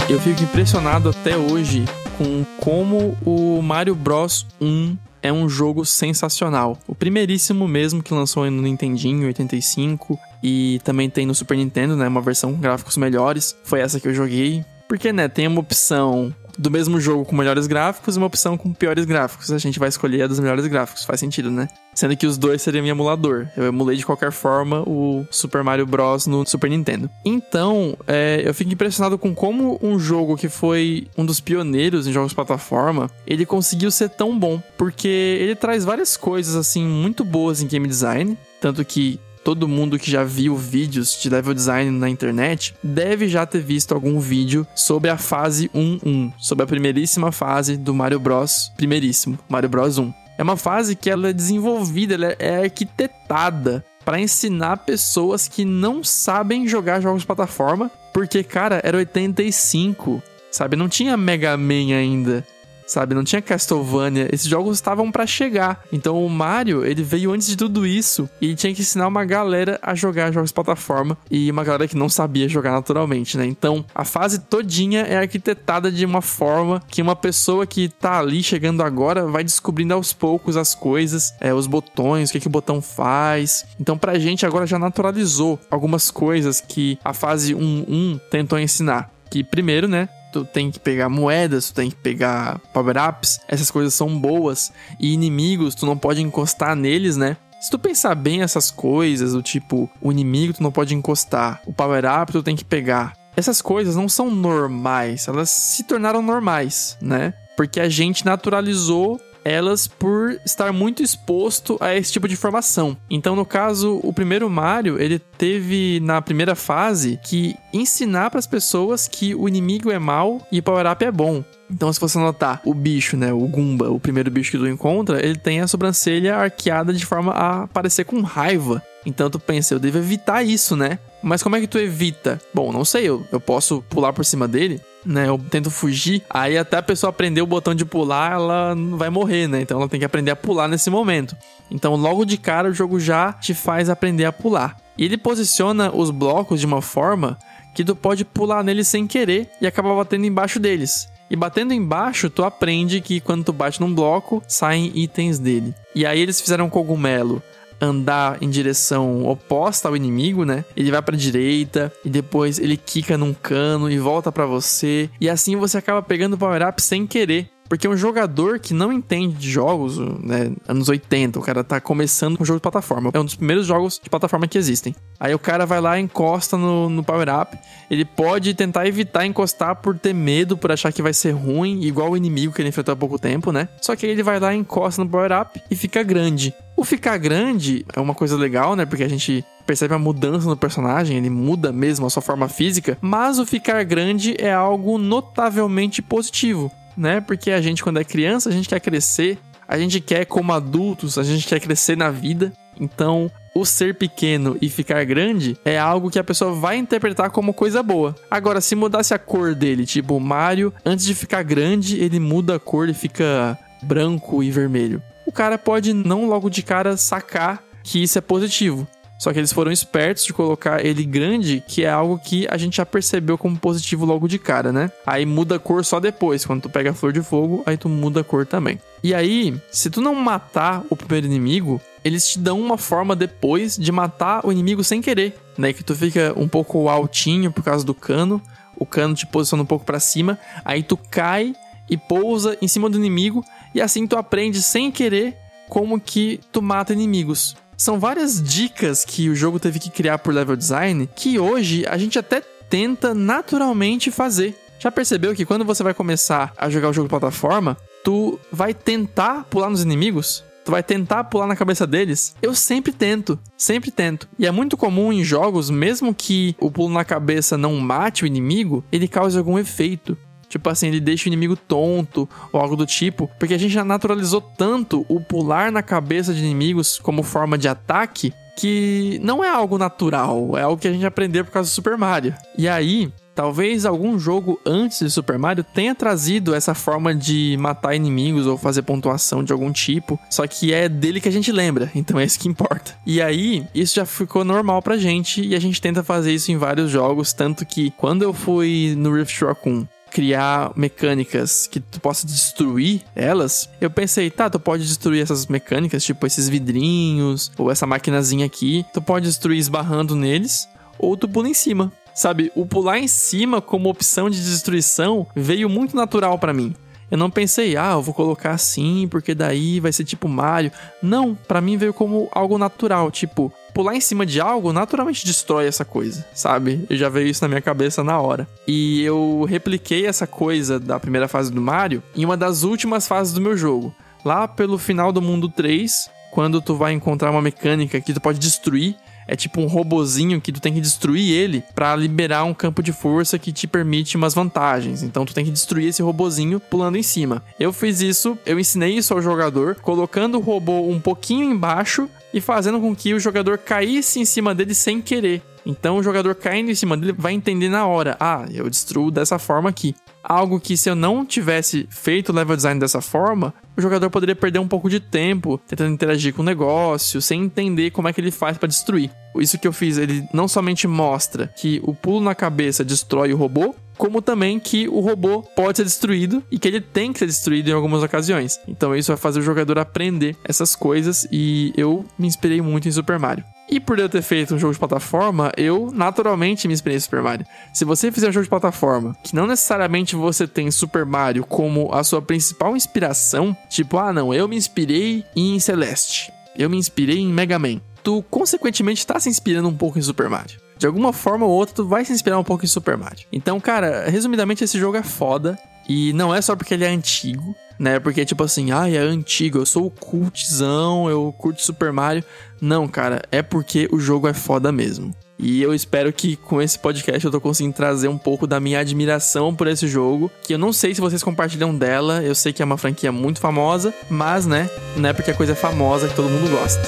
Eu 0.09 0.19
fico 0.19 0.43
impressionado 0.43 1.11
até 1.11 1.37
hoje 1.37 1.85
com 2.17 2.43
como 2.59 3.15
o 3.23 3.61
Mario 3.61 3.95
Bros 3.95 4.47
1 4.59 4.97
é 5.27 5.33
um 5.33 5.49
jogo 5.49 5.85
sensacional. 5.85 6.79
O 6.87 6.95
primeiríssimo 6.95 7.67
mesmo 7.67 8.03
que 8.03 8.15
lançou 8.15 8.51
no 8.51 8.63
Nintendinho 8.63 9.23
em 9.23 9.27
85 9.27 10.19
e 10.43 10.81
também 10.85 11.11
tem 11.11 11.27
no 11.27 11.35
Super 11.35 11.57
Nintendo, 11.57 11.97
né, 11.97 12.09
uma 12.09 12.21
versão 12.21 12.53
com 12.53 12.61
gráficos 12.61 12.97
melhores. 12.97 13.57
Foi 13.65 13.81
essa 13.81 13.99
que 14.01 14.09
eu 14.09 14.15
joguei. 14.15 14.65
Porque, 14.89 15.13
né, 15.13 15.29
tem 15.29 15.49
uma 15.49 15.61
opção 15.61 16.33
do 16.59 16.71
mesmo 16.71 17.01
jogo 17.01 17.25
com 17.25 17.37
melhores 17.37 17.67
gráficos 17.67 18.17
e 18.17 18.19
uma 18.19 18.27
opção 18.27 18.57
com 18.57 18.73
piores 18.73 19.05
gráficos. 19.05 19.51
A 19.51 19.59
gente 19.59 19.79
vai 19.79 19.89
escolher 19.89 20.23
a 20.23 20.27
dos 20.27 20.41
melhores 20.41 20.67
gráficos, 20.67 21.05
faz 21.05 21.21
sentido, 21.21 21.51
né? 21.51 21.69
Sendo 21.95 22.17
que 22.17 22.27
os 22.27 22.37
dois 22.37 22.61
seriam 22.63 22.85
em 22.85 22.89
emulador. 22.89 23.49
Eu 23.57 23.65
emulei 23.65 23.97
de 23.97 24.05
qualquer 24.05 24.31
forma 24.31 24.83
o 24.87 25.27
Super 25.31 25.63
Mario 25.63 25.87
Bros. 25.87 26.27
no 26.27 26.47
Super 26.47 26.69
Nintendo. 26.71 27.11
Então, 27.25 27.97
é, 28.07 28.43
eu 28.45 28.53
fico 28.53 28.73
impressionado 28.73 29.19
com 29.19 29.35
como 29.35 29.79
um 29.83 29.99
jogo 29.99 30.37
que 30.37 30.49
foi 30.49 31.09
um 31.17 31.25
dos 31.25 31.41
pioneiros 31.41 32.07
em 32.07 32.13
jogos 32.13 32.33
plataforma, 32.33 33.11
ele 33.27 33.47
conseguiu 33.47 33.91
ser 33.91 34.11
tão 34.11 34.39
bom. 34.39 34.61
Porque 34.77 35.09
ele 35.09 35.55
traz 35.55 35.85
várias 35.85 36.17
coisas, 36.17 36.55
assim, 36.55 36.85
muito 36.87 37.25
boas 37.25 37.63
em 37.63 37.67
game 37.67 37.89
design. 37.89 38.37
Tanto 38.61 38.85
que 38.85 39.21
todo 39.47 39.69
mundo 39.69 39.97
que 39.97 40.11
já 40.11 40.25
viu 40.25 40.57
vídeos 40.57 41.17
de 41.23 41.31
level 41.31 41.55
design 41.55 41.89
na 41.93 42.11
internet 42.11 42.75
deve 42.83 43.29
já 43.29 43.47
ter 43.47 43.61
visto 43.61 43.95
algum 43.95 44.19
vídeo 44.19 44.67
sobre 44.75 45.09
a 45.09 45.17
fase 45.17 45.69
1.1, 45.69 46.33
sobre 46.37 46.65
a 46.65 46.67
primeiríssima 46.67 47.31
fase 47.31 47.77
do 47.77 47.95
Mario 47.95 48.19
Bros. 48.19 48.73
Primeiríssimo, 48.77 49.39
Mario 49.49 49.69
Bros 49.69 49.99
1. 49.99 50.13
É 50.37 50.43
uma 50.43 50.57
fase 50.57 50.97
que 50.97 51.09
ela 51.09 51.29
é 51.29 51.33
desenvolvida, 51.33 52.15
ela 52.15 52.35
é 52.41 52.65
arquitetada 52.65 53.85
para 54.05 54.19
ensinar 54.19 54.79
pessoas 54.79 55.47
que 55.47 55.65
não 55.65 56.03
sabem 56.03 56.67
jogar 56.67 57.01
jogos 57.01 57.21
de 57.21 57.27
plataforma, 57.29 57.89
porque 58.13 58.43
cara, 58.43 58.81
era 58.83 58.97
85, 58.97 60.21
sabe? 60.51 60.75
Não 60.75 60.89
tinha 60.89 61.17
Mega 61.17 61.57
Man 61.57 61.95
ainda 61.97 62.45
sabe? 62.87 63.15
Não 63.15 63.25
tinha 63.25 63.43
Castlevania. 63.43 64.29
Esses 64.33 64.47
jogos 64.47 64.77
estavam 64.77 65.11
para 65.11 65.27
chegar. 65.27 65.85
Então 65.93 66.25
o 66.25 66.31
Mario, 66.31 66.85
ele 66.85 67.03
veio 67.03 67.33
antes 67.33 67.49
de 67.49 67.57
tudo 67.57 67.87
isso 67.87 68.29
e 68.41 68.55
tinha 68.55 68.75
que 68.75 68.83
ensinar 68.83 69.09
uma 69.09 69.25
galera 69.25 69.79
a 69.83 69.95
jogar 69.95 70.33
jogos 70.33 70.51
de 70.51 70.55
plataforma 70.55 71.19
e 71.31 71.51
uma 71.51 71.65
galera 71.65 71.89
que 71.89 71.97
não 71.97 72.09
sabia 72.09 72.49
jogar 72.49 72.73
naturalmente, 72.73 73.37
né? 73.37 73.47
Então 73.47 73.85
a 73.95 74.05
fase 74.05 74.41
todinha 74.41 75.03
é 75.03 75.17
arquitetada 75.17 75.91
de 75.91 76.05
uma 76.05 76.23
forma 76.23 76.83
que 76.89 77.03
uma 77.03 77.17
pessoa 77.17 77.67
que 77.67 77.89
tá 77.89 78.19
ali 78.19 78.43
chegando 78.43 78.83
agora 78.83 79.27
vai 79.27 79.43
descobrindo 79.43 79.95
aos 79.95 80.13
poucos 80.13 80.57
as 80.57 80.75
coisas, 80.75 81.33
é, 81.41 81.53
os 81.53 81.67
botões, 81.67 82.31
o 82.31 82.33
que, 82.33 82.41
que 82.41 82.47
o 82.47 82.51
botão 82.51 82.81
faz. 82.81 83.65
Então 83.81 83.99
pra 83.99 84.19
gente 84.19 84.47
agora 84.47 84.67
já 84.67 84.79
naturalizou 84.79 85.59
algumas 85.71 86.11
coisas 86.11 86.61
que 86.61 86.99
a 87.05 87.13
fase 87.13 87.55
1.1 87.55 88.21
tentou 88.31 88.59
ensinar. 88.59 89.11
Que 89.31 89.43
primeiro, 89.43 89.89
né, 89.89 90.09
tu 90.45 90.45
tem 90.45 90.71
que 90.71 90.79
pegar 90.79 91.09
moedas, 91.09 91.69
tu 91.69 91.75
tem 91.75 91.91
que 91.91 91.97
pegar 91.97 92.59
power-ups, 92.73 93.41
essas 93.49 93.71
coisas 93.71 93.95
são 93.95 94.19
boas. 94.19 94.73
E 95.01 95.13
inimigos, 95.13 95.75
tu 95.75 95.87
não 95.87 95.97
pode 95.97 96.21
encostar 96.21 96.77
neles, 96.77 97.17
né? 97.17 97.37
Se 97.61 97.71
tu 97.71 97.79
pensar 97.79 98.15
bem 98.15 98.43
essas 98.43 98.71
coisas, 98.71 99.33
do 99.33 99.43
tipo, 99.43 99.91
o 100.01 100.13
inimigo 100.13 100.53
tu 100.53 100.63
não 100.63 100.71
pode 100.71 100.95
encostar, 100.95 101.63
o 101.67 101.73
power-up 101.73 102.31
tu 102.31 102.43
tem 102.43 102.55
que 102.55 102.65
pegar. 102.65 103.15
Essas 103.37 103.61
coisas 103.61 103.97
não 103.97 104.09
são 104.09 104.31
normais, 104.31 105.27
elas 105.29 105.51
se 105.51 105.83
tornaram 105.85 106.23
normais, 106.23 106.97
né? 107.01 107.35
Porque 107.57 107.81
a 107.81 107.89
gente 107.89 108.25
naturalizou 108.25 109.19
elas 109.47 109.87
por 109.87 110.39
estar 110.45 110.73
muito 110.73 111.03
exposto 111.03 111.77
a 111.81 111.95
esse 111.95 112.13
tipo 112.13 112.27
de 112.27 112.35
informação. 112.35 112.97
Então, 113.09 113.37
no 113.37 113.45
caso, 113.45 114.01
o 114.03 114.13
primeiro 114.13 114.51
Mario, 114.51 115.01
ele 115.01 115.19
teve 115.19 116.01
na 116.01 116.21
primeira 116.21 116.55
fase 116.55 117.19
que 117.23 117.55
ensinar 117.73 118.31
para 118.31 118.39
as 118.39 118.47
pessoas 118.47 119.07
que 119.07 119.35
o 119.35 119.49
inimigo 119.49 119.91
é 119.91 119.99
mal 119.99 120.41
e 120.51 120.59
o 120.59 120.63
power-up 120.63 121.05
é 121.05 121.11
bom. 121.11 121.45
Então, 121.71 121.93
se 121.93 122.01
você 122.01 122.19
notar 122.19 122.61
o 122.65 122.73
bicho, 122.73 123.17
né, 123.17 123.33
o 123.33 123.47
Goomba, 123.47 123.91
o 123.91 124.01
primeiro 124.01 124.31
bicho 124.31 124.53
que 124.53 124.59
tu 124.59 124.69
encontra, 124.69 125.25
ele 125.25 125.39
tem 125.39 125.61
a 125.61 125.67
sobrancelha 125.67 126.37
arqueada 126.37 126.93
de 126.93 127.05
forma 127.05 127.33
a 127.33 127.67
parecer 127.67 128.05
com 128.05 128.21
raiva. 128.21 128.83
Então 129.05 129.31
tu 129.31 129.39
pensa, 129.39 129.73
eu 129.73 129.79
devo 129.79 129.99
evitar 129.99 130.43
isso, 130.43 130.75
né? 130.77 130.99
Mas 131.23 131.43
como 131.43 131.55
é 131.55 131.61
que 131.61 131.69
tu 131.69 131.79
evita? 131.79 132.41
Bom, 132.53 132.73
não 132.73 132.85
sei, 132.85 133.05
eu, 133.05 133.25
eu 133.31 133.41
posso 133.41 133.83
pular 133.89 134.13
por 134.13 134.25
cima 134.25 134.49
dele, 134.49 134.81
né? 135.07 135.29
Eu 135.29 135.39
tento 135.39 135.71
fugir, 135.71 136.23
aí 136.29 136.59
até 136.59 136.79
a 136.79 136.83
pessoa 136.83 137.11
aprender 137.11 137.41
o 137.41 137.47
botão 137.47 137.75
de 137.75 137.85
pular, 137.85 138.33
ela 138.33 138.75
vai 138.93 139.09
morrer, 139.09 139.47
né? 139.47 139.61
Então 139.61 139.79
ela 139.79 139.89
tem 139.89 140.01
que 140.01 140.07
aprender 140.07 140.31
a 140.31 140.37
pular 140.37 140.69
nesse 140.69 140.91
momento. 140.91 141.37
Então 141.71 141.95
logo 141.95 142.25
de 142.25 142.37
cara 142.37 142.69
o 142.69 142.75
jogo 142.75 142.99
já 142.99 143.33
te 143.33 143.55
faz 143.55 143.89
aprender 143.89 144.25
a 144.25 144.33
pular. 144.33 144.77
E 144.99 145.05
ele 145.05 145.17
posiciona 145.17 145.95
os 145.95 146.11
blocos 146.11 146.61
de 146.61 146.67
uma 146.67 146.83
forma 146.83 147.39
que 147.75 147.85
tu 147.85 147.95
pode 147.95 148.25
pular 148.25 148.65
neles 148.65 148.89
sem 148.89 149.07
querer 149.07 149.51
e 149.61 149.67
acabar 149.67 149.95
batendo 149.95 150.25
embaixo 150.25 150.59
deles. 150.59 151.09
E 151.29 151.37
batendo 151.37 151.75
embaixo, 151.75 152.31
tu 152.31 152.45
aprende 152.45 153.01
que 153.01 153.21
quando 153.21 153.45
tu 153.45 153.53
bate 153.53 153.81
num 153.81 153.93
bloco, 153.93 154.43
saem 154.47 154.93
itens 154.95 155.39
dele. 155.39 155.75
E 155.95 156.07
aí 156.07 156.21
eles 156.21 156.41
fizeram 156.41 156.67
um 156.67 156.71
cogumelo 156.71 157.43
andar 157.81 158.43
em 158.43 158.49
direção 158.49 159.27
oposta 159.27 159.89
ao 159.89 159.97
inimigo, 159.97 160.45
né? 160.45 160.65
Ele 160.77 160.91
vai 160.91 161.03
para 161.03 161.17
direita 161.17 161.93
e 162.05 162.09
depois 162.09 162.59
ele 162.59 162.77
quica 162.77 163.19
num 163.19 163.35
cano 163.35 163.91
e 163.91 163.99
volta 163.99 164.31
para 164.33 164.47
você, 164.47 165.11
e 165.21 165.29
assim 165.29 165.57
você 165.57 165.79
acaba 165.79 166.03
pegando 166.03 166.35
o 166.35 166.39
power 166.39 166.67
up 166.67 166.81
sem 166.81 167.07
querer. 167.07 167.56
Porque 167.69 167.89
um 167.89 167.97
jogador 167.97 168.59
que 168.59 168.73
não 168.73 168.93
entende 168.93 169.35
de 169.35 169.51
jogos, 169.51 169.99
né, 169.99 170.53
anos 170.69 170.89
80, 170.89 171.39
o 171.39 171.43
cara 171.43 171.65
tá 171.65 171.81
começando 171.81 172.37
com 172.37 172.43
um 172.43 172.47
jogo 172.47 172.59
de 172.59 172.63
plataforma. 172.63 173.11
É 173.13 173.21
um 173.21 173.25
dos 173.25 173.35
primeiros 173.35 173.67
jogos 173.67 174.01
de 174.03 174.09
plataforma 174.09 174.47
que 174.47 174.59
existem. 174.59 174.95
Aí 175.19 175.35
o 175.35 175.39
cara 175.39 175.67
vai 175.67 175.81
lá 175.81 175.99
encosta 175.99 176.57
no, 176.57 176.89
no 176.89 177.03
power-up. 177.03 177.57
Ele 177.91 178.05
pode 178.05 178.55
tentar 178.55 178.87
evitar 178.87 179.27
encostar 179.27 179.77
por 179.77 179.99
ter 179.99 180.13
medo, 180.13 180.57
por 180.57 180.71
achar 180.71 180.93
que 180.93 181.03
vai 181.03 181.13
ser 181.13 181.33
ruim, 181.33 181.83
igual 181.83 182.11
o 182.11 182.17
inimigo 182.17 182.53
que 182.53 182.63
ele 182.63 182.69
enfrentou 182.69 182.93
há 182.93 182.97
pouco 182.97 183.19
tempo, 183.19 183.51
né? 183.53 183.69
Só 183.81 183.97
que 183.97 184.07
aí 184.07 184.13
ele 184.13 184.23
vai 184.23 184.39
lá, 184.39 184.55
encosta 184.55 185.03
no 185.03 185.11
power-up 185.11 185.61
e 185.71 185.77
fica 185.77 186.03
grande. 186.03 186.55
O 186.77 186.85
ficar 186.85 187.17
grande 187.17 187.87
é 187.95 188.01
uma 188.01 188.15
coisa 188.15 188.37
legal, 188.37 188.77
né? 188.77 188.85
Porque 188.85 189.03
a 189.03 189.09
gente 189.09 189.45
percebe 189.67 189.95
a 189.95 189.99
mudança 189.99 190.49
no 190.49 190.57
personagem, 190.57 191.17
ele 191.17 191.31
muda 191.31 191.73
mesmo 191.73 192.07
a 192.07 192.11
sua 192.11 192.23
forma 192.23 192.49
física, 192.49 192.97
mas 193.01 193.39
o 193.39 193.47
ficar 193.47 193.83
grande 193.83 194.37
é 194.39 194.53
algo 194.53 194.97
notavelmente 194.97 196.01
positivo 196.01 196.71
né? 196.97 197.21
Porque 197.21 197.51
a 197.51 197.61
gente, 197.61 197.83
quando 197.83 197.99
é 197.99 198.05
criança, 198.05 198.49
a 198.49 198.53
gente 198.53 198.69
quer 198.69 198.81
crescer, 198.81 199.39
a 199.69 199.79
gente 199.79 200.01
quer, 200.01 200.25
como 200.25 200.53
adultos, 200.53 201.19
a 201.19 201.23
gente 201.23 201.47
quer 201.47 201.61
crescer 201.61 201.97
na 201.97 202.11
vida. 202.11 202.53
Então, 202.79 203.31
o 203.55 203.65
ser 203.65 203.95
pequeno 203.95 204.57
e 204.61 204.69
ficar 204.69 205.03
grande 205.05 205.57
é 205.65 205.79
algo 205.79 206.11
que 206.11 206.19
a 206.19 206.25
pessoa 206.25 206.53
vai 206.53 206.77
interpretar 206.77 207.31
como 207.31 207.55
coisa 207.55 207.83
boa. 207.83 208.15
Agora, 208.31 208.61
se 208.61 208.75
mudasse 208.75 209.15
a 209.15 209.19
cor 209.19 209.55
dele, 209.55 209.87
tipo 209.87 210.15
o 210.15 210.21
Mario, 210.21 210.73
antes 210.85 211.07
de 211.07 211.15
ficar 211.15 211.43
grande, 211.43 211.99
ele 211.99 212.21
muda 212.21 212.57
a 212.57 212.61
cor 212.61 212.89
e 212.89 212.95
fica 212.95 213.59
branco 213.83 214.43
e 214.43 214.51
vermelho. 214.51 215.03
O 215.25 215.33
cara 215.33 215.57
pode 215.59 215.93
não 215.93 216.29
logo 216.29 216.51
de 216.51 216.63
cara 216.63 216.97
sacar 216.97 217.63
que 217.83 218.03
isso 218.03 218.19
é 218.19 218.21
positivo. 218.21 218.87
Só 219.19 219.33
que 219.33 219.39
eles 219.39 219.53
foram 219.53 219.73
espertos 219.73 220.25
de 220.25 220.33
colocar 220.33 220.85
ele 220.85 221.05
grande, 221.05 221.63
que 221.67 221.85
é 221.85 221.91
algo 221.91 222.19
que 222.19 222.47
a 222.51 222.57
gente 222.57 222.77
já 222.77 222.87
percebeu 222.87 223.39
como 223.39 223.57
positivo 223.57 224.05
logo 224.05 224.29
de 224.29 224.39
cara, 224.39 224.73
né? 224.73 224.91
Aí 225.07 225.25
muda 225.25 225.57
a 225.57 225.59
cor 225.59 225.85
só 225.85 225.99
depois, 225.99 226.45
quando 226.45 226.63
tu 226.63 226.71
pega 226.71 226.91
a 226.91 226.95
flor 226.95 227.13
de 227.13 227.23
fogo, 227.23 227.63
aí 227.65 227.77
tu 227.77 227.89
muda 227.89 228.21
a 228.21 228.25
cor 228.25 228.47
também. 228.47 228.79
E 229.03 229.15
aí, 229.15 229.59
se 229.71 229.89
tu 229.89 230.01
não 230.01 230.15
matar 230.15 230.85
o 230.91 230.97
primeiro 230.97 231.27
inimigo, 231.27 231.81
eles 232.05 232.29
te 232.29 232.39
dão 232.39 232.61
uma 232.61 232.77
forma 232.77 233.17
depois 233.17 233.77
de 233.77 233.91
matar 233.91 234.47
o 234.47 234.53
inimigo 234.53 234.85
sem 234.85 235.01
querer, 235.01 235.37
né? 235.57 235.73
Que 235.73 235.83
tu 235.83 235.95
fica 235.95 236.35
um 236.37 236.49
pouco 236.49 236.89
altinho 236.89 237.51
por 237.51 237.65
causa 237.65 237.85
do 237.85 237.95
cano, 237.95 238.41
o 238.77 238.85
cano 238.85 239.15
te 239.15 239.27
posiciona 239.27 239.63
um 239.63 239.67
pouco 239.67 239.85
para 239.85 239.99
cima, 239.99 240.39
aí 240.65 240.83
tu 240.83 240.97
cai 240.97 241.55
e 241.89 241.97
pousa 241.97 242.57
em 242.61 242.69
cima 242.69 242.91
do 242.91 242.99
inimigo 242.99 243.45
e 243.75 243.81
assim 243.81 244.07
tu 244.07 244.17
aprende 244.17 244.61
sem 244.61 244.91
querer 244.91 245.37
como 245.69 246.01
que 246.01 246.41
tu 246.53 246.61
mata 246.63 246.93
inimigos. 246.93 247.57
São 247.77 248.01
várias 248.01 248.43
dicas 248.43 249.05
que 249.05 249.29
o 249.29 249.35
jogo 249.35 249.61
teve 249.61 249.79
que 249.79 249.91
criar 249.91 250.19
por 250.19 250.33
level 250.33 250.57
design 250.57 251.09
que 251.15 251.39
hoje 251.39 251.85
a 251.87 251.99
gente 251.99 252.19
até 252.19 252.41
tenta 252.71 253.15
naturalmente 253.15 254.11
fazer. 254.11 254.57
Já 254.79 254.91
percebeu 254.91 255.35
que 255.35 255.45
quando 255.45 255.65
você 255.65 255.83
vai 255.83 255.93
começar 255.93 256.53
a 256.57 256.71
jogar 256.71 256.89
o 256.89 256.93
jogo 256.93 257.07
de 257.07 257.11
plataforma, 257.11 257.77
tu 258.03 258.41
vai 258.51 258.73
tentar 258.73 259.45
pular 259.45 259.69
nos 259.69 259.83
inimigos? 259.83 260.43
Tu 260.65 260.73
vai 260.73 260.83
tentar 260.83 261.25
pular 261.25 261.47
na 261.47 261.55
cabeça 261.55 261.87
deles? 261.87 262.35
Eu 262.43 262.55
sempre 262.55 262.93
tento, 262.93 263.39
sempre 263.57 263.91
tento. 263.91 264.29
E 264.39 264.47
é 264.47 264.51
muito 264.51 264.77
comum 264.77 265.13
em 265.13 265.23
jogos, 265.23 265.71
mesmo 265.71 266.15
que 266.15 266.57
o 266.59 266.71
pulo 266.71 266.93
na 266.93 267.05
cabeça 267.05 267.57
não 267.57 267.77
mate 267.77 268.25
o 268.25 268.27
inimigo, 268.27 268.85
ele 268.91 269.07
cause 269.07 269.39
algum 269.39 269.59
efeito. 269.59 270.19
Tipo 270.49 270.71
assim, 270.71 270.89
ele 270.89 271.01
deixa 271.01 271.27
o 271.27 271.29
inimigo 271.29 271.57
tonto 271.57 272.29
ou 272.53 272.61
algo 272.61 272.77
do 272.77 272.87
tipo. 272.87 273.31
Porque 273.39 273.55
a 273.55 273.59
gente 273.59 273.73
já 273.73 273.85
naturalizou 273.85 274.41
tanto 274.41 275.05
o 275.09 275.21
pular 275.21 275.71
na 275.73 275.83
cabeça 275.83 276.33
de 276.33 276.41
inimigos 276.41 276.99
como 276.99 277.23
forma 277.23 277.59
de 277.59 277.69
ataque 277.69 278.33
que 278.57 279.21
não 279.23 279.45
é 279.45 279.51
algo 279.51 279.77
natural, 279.77 280.57
é 280.57 280.63
algo 280.63 280.81
que 280.81 280.89
a 280.89 280.93
gente 280.93 281.05
aprendeu 281.05 281.45
por 281.45 281.53
causa 281.53 281.69
do 281.69 281.73
Super 281.75 281.97
Mario. 281.99 282.35
E 282.57 282.67
aí, 282.67 283.13
talvez 283.35 283.85
algum 283.85 284.19
jogo 284.19 284.59
antes 284.65 284.99
de 284.99 285.11
Super 285.11 285.39
Mario 285.39 285.63
tenha 285.63 285.95
trazido 285.95 286.55
essa 286.55 286.75
forma 286.75 287.15
de 287.15 287.55
matar 287.61 287.95
inimigos 287.95 288.47
ou 288.47 288.57
fazer 288.57 288.81
pontuação 288.83 289.45
de 289.45 289.53
algum 289.53 289.71
tipo, 289.71 290.19
só 290.31 290.47
que 290.47 290.73
é 290.73 290.89
dele 290.89 291.21
que 291.21 291.29
a 291.29 291.33
gente 291.33 291.53
lembra, 291.53 291.91
então 291.95 292.19
é 292.19 292.25
isso 292.25 292.41
que 292.41 292.49
importa. 292.49 292.97
E 293.07 293.21
aí, 293.21 293.67
isso 293.75 293.97
já 293.97 294.07
ficou 294.07 294.43
normal 294.43 294.81
pra 294.81 294.97
gente 294.97 295.47
e 295.47 295.55
a 295.55 295.61
gente 295.61 295.81
tenta 295.81 296.03
fazer 296.03 296.33
isso 296.33 296.51
em 296.51 296.57
vários 296.57 296.91
jogos, 296.91 297.35
tanto 297.35 297.67
que 297.67 297.91
quando 297.91 298.23
eu 298.23 298.33
fui 298.33 298.95
no 298.97 299.13
Rift 299.13 299.45
Raccoon 299.45 299.87
criar 300.17 300.73
mecânicas 300.75 301.67
que 301.67 301.79
tu 301.79 302.01
possa 302.01 302.27
destruir 302.27 303.03
elas, 303.15 303.69
eu 303.79 303.91
pensei, 303.91 304.31
tá, 304.31 304.49
tu 304.49 304.59
pode 304.59 304.87
destruir 304.87 305.23
essas 305.23 305.47
mecânicas, 305.47 306.03
tipo 306.03 306.27
esses 306.27 306.49
vidrinhos, 306.49 307.53
ou 307.59 307.71
essa 307.71 307.87
maquinazinha 307.87 308.47
aqui, 308.47 308.83
tu 308.95 309.03
pode 309.03 309.27
destruir 309.27 309.59
esbarrando 309.59 310.17
neles, 310.17 310.67
ou 310.99 311.19
tu 311.19 311.29
pula 311.29 311.51
em 311.51 311.53
cima. 311.53 311.93
Sabe, 312.15 312.51
o 312.57 312.65
pular 312.65 312.99
em 312.99 313.07
cima 313.07 313.61
como 313.61 313.91
opção 313.91 314.31
de 314.31 314.43
destruição 314.43 315.27
veio 315.37 315.69
muito 315.69 315.95
natural 315.95 316.39
para 316.39 316.55
mim. 316.55 316.75
Eu 317.11 317.19
não 317.19 317.31
pensei, 317.31 317.77
ah, 317.77 317.93
eu 317.93 318.03
vou 318.03 318.15
colocar 318.15 318.53
assim, 318.53 319.07
porque 319.11 319.35
daí 319.35 319.81
vai 319.81 319.93
ser 319.93 320.05
tipo 320.05 320.27
Mario. 320.29 320.73
Não, 321.03 321.35
para 321.35 321.61
mim 321.61 321.77
veio 321.77 321.93
como 321.93 322.27
algo 322.33 322.57
natural, 322.57 323.11
tipo, 323.11 323.53
pular 323.77 323.95
em 323.95 324.01
cima 324.01 324.25
de 324.25 324.41
algo 324.41 324.73
naturalmente 324.73 325.27
destrói 325.27 325.67
essa 325.67 325.85
coisa, 325.85 326.25
sabe? 326.33 326.87
Eu 326.89 326.97
já 326.97 327.11
veio 327.11 327.29
isso 327.29 327.45
na 327.45 327.49
minha 327.49 327.61
cabeça 327.61 328.03
na 328.03 328.19
hora. 328.19 328.49
E 328.67 329.03
eu 329.03 329.45
repliquei 329.47 330.07
essa 330.07 330.27
coisa 330.27 330.81
da 330.81 330.99
primeira 330.99 331.29
fase 331.29 331.53
do 331.53 331.61
Mario 331.61 332.03
em 332.17 332.25
uma 332.25 332.39
das 332.39 332.63
últimas 332.63 333.07
fases 333.07 333.35
do 333.35 333.41
meu 333.41 333.55
jogo. 333.55 333.95
Lá 334.25 334.49
pelo 334.49 334.79
final 334.79 335.13
do 335.13 335.21
mundo 335.21 335.51
3, 335.51 336.09
quando 336.31 336.63
tu 336.63 336.75
vai 336.75 336.95
encontrar 336.95 337.31
uma 337.31 337.43
mecânica 337.43 338.01
que 338.01 338.15
tu 338.15 338.21
pode 338.21 338.39
destruir, 338.39 338.97
é 339.27 339.35
tipo 339.35 339.61
um 339.61 339.67
robozinho 339.67 340.41
que 340.41 340.53
tu 340.53 340.61
tem 340.61 340.75
que 340.75 340.81
destruir 340.81 341.33
ele 341.33 341.63
para 341.75 341.95
liberar 341.97 342.45
um 342.45 342.55
campo 342.55 342.83
de 342.83 342.93
força 342.93 343.39
que 343.39 343.53
te 343.53 343.67
permite 343.67 344.17
umas 344.17 344.35
vantagens. 344.35 345.03
Então 345.03 345.25
tu 345.25 345.35
tem 345.35 345.45
que 345.45 345.51
destruir 345.51 345.89
esse 345.89 346.03
robozinho 346.03 346.61
pulando 346.61 346.97
em 346.97 347.03
cima. 347.03 347.43
Eu 347.59 347.73
fiz 347.73 348.01
isso, 348.01 348.39
eu 348.47 348.59
ensinei 348.59 348.97
isso 348.97 349.15
ao 349.15 349.23
jogador, 349.23 349.77
colocando 349.77 350.39
o 350.39 350.41
robô 350.41 350.89
um 350.89 351.01
pouquinho 351.01 351.51
embaixo 351.51 352.09
e 352.33 352.41
fazendo 352.41 352.81
com 352.81 352.95
que 352.95 353.15
o 353.15 353.21
jogador 353.21 353.59
caísse 353.59 354.21
em 354.21 354.25
cima 354.25 354.55
dele 354.55 354.75
sem 354.75 355.01
querer. 355.01 355.43
Então 355.65 355.97
o 355.97 356.03
jogador 356.03 356.35
caindo 356.37 356.71
em 356.71 356.75
cima 356.75 356.97
dele 356.97 357.13
vai 357.17 357.33
entender 357.33 357.69
na 357.69 357.87
hora: 357.87 358.17
ah, 358.21 358.47
eu 358.53 358.71
destruo 358.71 359.11
dessa 359.11 359.39
forma 359.39 359.69
aqui. 359.69 359.97
Algo 360.23 360.61
que 360.61 360.77
se 360.77 360.89
eu 360.89 360.95
não 360.95 361.27
tivesse 361.27 361.89
feito 361.91 362.31
o 362.31 362.35
level 362.35 362.57
design 362.57 362.79
dessa 362.79 363.01
forma, 363.01 363.53
o 363.77 363.81
jogador 363.83 364.11
poderia 364.11 364.35
perder 364.35 364.59
um 364.59 364.69
pouco 364.69 364.89
de 364.89 365.01
tempo 365.01 365.61
tentando 365.67 365.93
interagir 365.93 366.33
com 366.35 366.43
o 366.43 366.45
negócio, 366.45 367.21
sem 367.21 367.45
entender 367.45 367.91
como 367.91 368.09
é 368.09 368.13
que 368.13 368.21
ele 368.21 368.31
faz 368.31 368.57
para 368.57 368.69
destruir. 368.69 369.11
Isso 369.39 369.59
que 369.59 369.69
eu 369.69 369.73
fiz, 369.73 369.99
ele 369.99 370.27
não 370.33 370.49
somente 370.49 370.87
mostra 370.87 371.49
que 371.49 371.81
o 371.85 371.95
pulo 371.95 372.21
na 372.21 372.35
cabeça 372.35 372.85
destrói 372.85 373.33
o 373.33 373.37
robô, 373.37 373.75
como 373.97 374.23
também 374.23 374.59
que 374.59 374.89
o 374.89 375.01
robô 375.01 375.43
pode 375.43 375.79
ser 375.79 375.85
destruído 375.85 376.43
e 376.51 376.59
que 376.59 376.69
ele 376.69 376.81
tem 376.81 377.13
que 377.13 377.19
ser 377.19 377.27
destruído 377.27 377.69
em 377.69 377.73
algumas 377.73 378.03
ocasiões. 378.03 378.59
Então 378.69 378.95
isso 378.95 379.11
vai 379.11 379.17
fazer 379.17 379.41
o 379.41 379.43
jogador 379.43 379.79
aprender 379.79 380.37
essas 380.45 380.77
coisas 380.77 381.27
e 381.31 381.73
eu 381.77 382.05
me 382.19 382.27
inspirei 382.27 382.61
muito 382.61 382.89
em 382.89 382.93
Super 382.93 383.19
Mario. 383.19 383.45
E 383.69 383.81
por 383.81 383.99
eu 383.99 384.09
ter 384.09 384.23
feito 384.23 384.55
um 384.55 384.59
jogo 384.59 384.73
de 384.73 384.79
plataforma, 384.79 385.51
eu 385.57 385.91
naturalmente 385.93 386.69
me 386.69 386.75
inspirei 386.75 386.99
em 386.99 387.01
Super 387.01 387.21
Mario. 387.21 387.47
Se 387.75 387.85
você 387.85 388.13
fizer 388.13 388.29
um 388.29 388.33
jogo 388.33 388.45
de 388.45 388.51
plataforma 388.51 389.17
que 389.25 389.35
não 389.35 389.47
necessariamente 389.47 390.15
você 390.15 390.47
tem 390.47 390.71
Super 390.71 391.05
Mario 391.05 391.45
como 391.45 391.93
a 391.93 392.05
sua 392.05 392.23
principal 392.23 392.77
inspiração, 392.77 393.57
tipo, 393.69 393.99
ah 393.99 394.13
não, 394.13 394.33
eu 394.33 394.49
me 394.49 394.57
inspirei 394.57 395.25
em 395.35 395.59
Celeste, 395.59 396.33
eu 396.57 396.69
me 396.71 396.77
inspirei 396.77 397.19
em 397.19 397.33
Mega 397.33 397.59
Man, 397.59 397.81
tu 398.03 398.23
consequentemente 398.31 399.01
está 399.01 399.19
se 399.19 399.29
inspirando 399.29 399.69
um 399.69 399.77
pouco 399.77 399.99
em 399.99 400.03
Super 400.03 400.29
Mario 400.29 400.67
de 400.79 400.87
alguma 400.87 401.13
forma 401.13 401.47
ou 401.47 401.53
outra, 401.53 401.75
tu 401.75 401.87
vai 401.87 402.05
se 402.05 402.13
inspirar 402.13 402.39
um 402.39 402.45
pouco 402.45 402.65
em 402.65 402.69
Super 402.69 402.97
Mario. 402.97 403.27
Então, 403.33 403.59
cara, 403.59 404.09
resumidamente, 404.09 404.63
esse 404.63 404.79
jogo 404.79 404.97
é 404.97 405.03
foda. 405.03 405.59
E 405.89 406.13
não 406.15 406.35
é 406.35 406.43
só 406.43 406.57
porque 406.57 406.75
ele 406.75 406.85
é 406.85 406.89
antigo, 406.89 407.55
né? 407.79 408.01
Porque, 408.01 408.25
tipo 408.25 408.43
assim, 408.43 408.73
ah, 408.73 408.91
é 408.91 408.99
antigo, 408.99 409.59
eu 409.59 409.67
sou 409.67 409.87
o 409.87 409.91
cultzão, 409.91 411.09
eu 411.09 411.33
curto 411.39 411.63
Super 411.63 411.93
Mario. 411.93 412.25
Não, 412.61 412.89
cara, 412.89 413.23
é 413.31 413.41
porque 413.41 413.89
o 413.93 414.01
jogo 414.01 414.27
é 414.27 414.35
foda 414.35 414.73
mesmo. 414.73 415.15
E 415.39 415.61
eu 415.63 415.75
espero 415.75 416.11
que 416.13 416.35
com 416.37 416.63
esse 416.63 416.79
podcast 416.79 417.23
eu 417.23 417.31
tô 417.31 417.41
conseguindo 417.41 417.77
trazer 417.77 418.09
um 418.09 418.17
pouco 418.17 418.47
da 418.47 418.59
minha 418.59 418.81
admiração 418.81 419.55
por 419.55 419.67
esse 419.67 419.87
jogo, 419.87 420.31
que 420.43 420.55
eu 420.55 420.59
não 420.59 420.73
sei 420.73 420.95
se 420.95 421.01
vocês 421.01 421.23
compartilham 421.23 421.77
dela, 421.77 422.23
eu 422.23 422.35
sei 422.35 422.55
que 422.55 422.63
é 422.63 422.65
uma 422.65 422.79
franquia 422.79 423.13
muito 423.13 423.39
famosa, 423.39 423.95
mas 424.09 424.47
né, 424.47 424.71
não 424.97 425.11
é 425.11 425.13
porque 425.13 425.31
a 425.31 425.35
coisa 425.35 425.53
é 425.53 425.55
famosa 425.55 426.09
que 426.09 426.15
todo 426.15 426.31
mundo 426.31 426.51
gosta. 426.51 426.81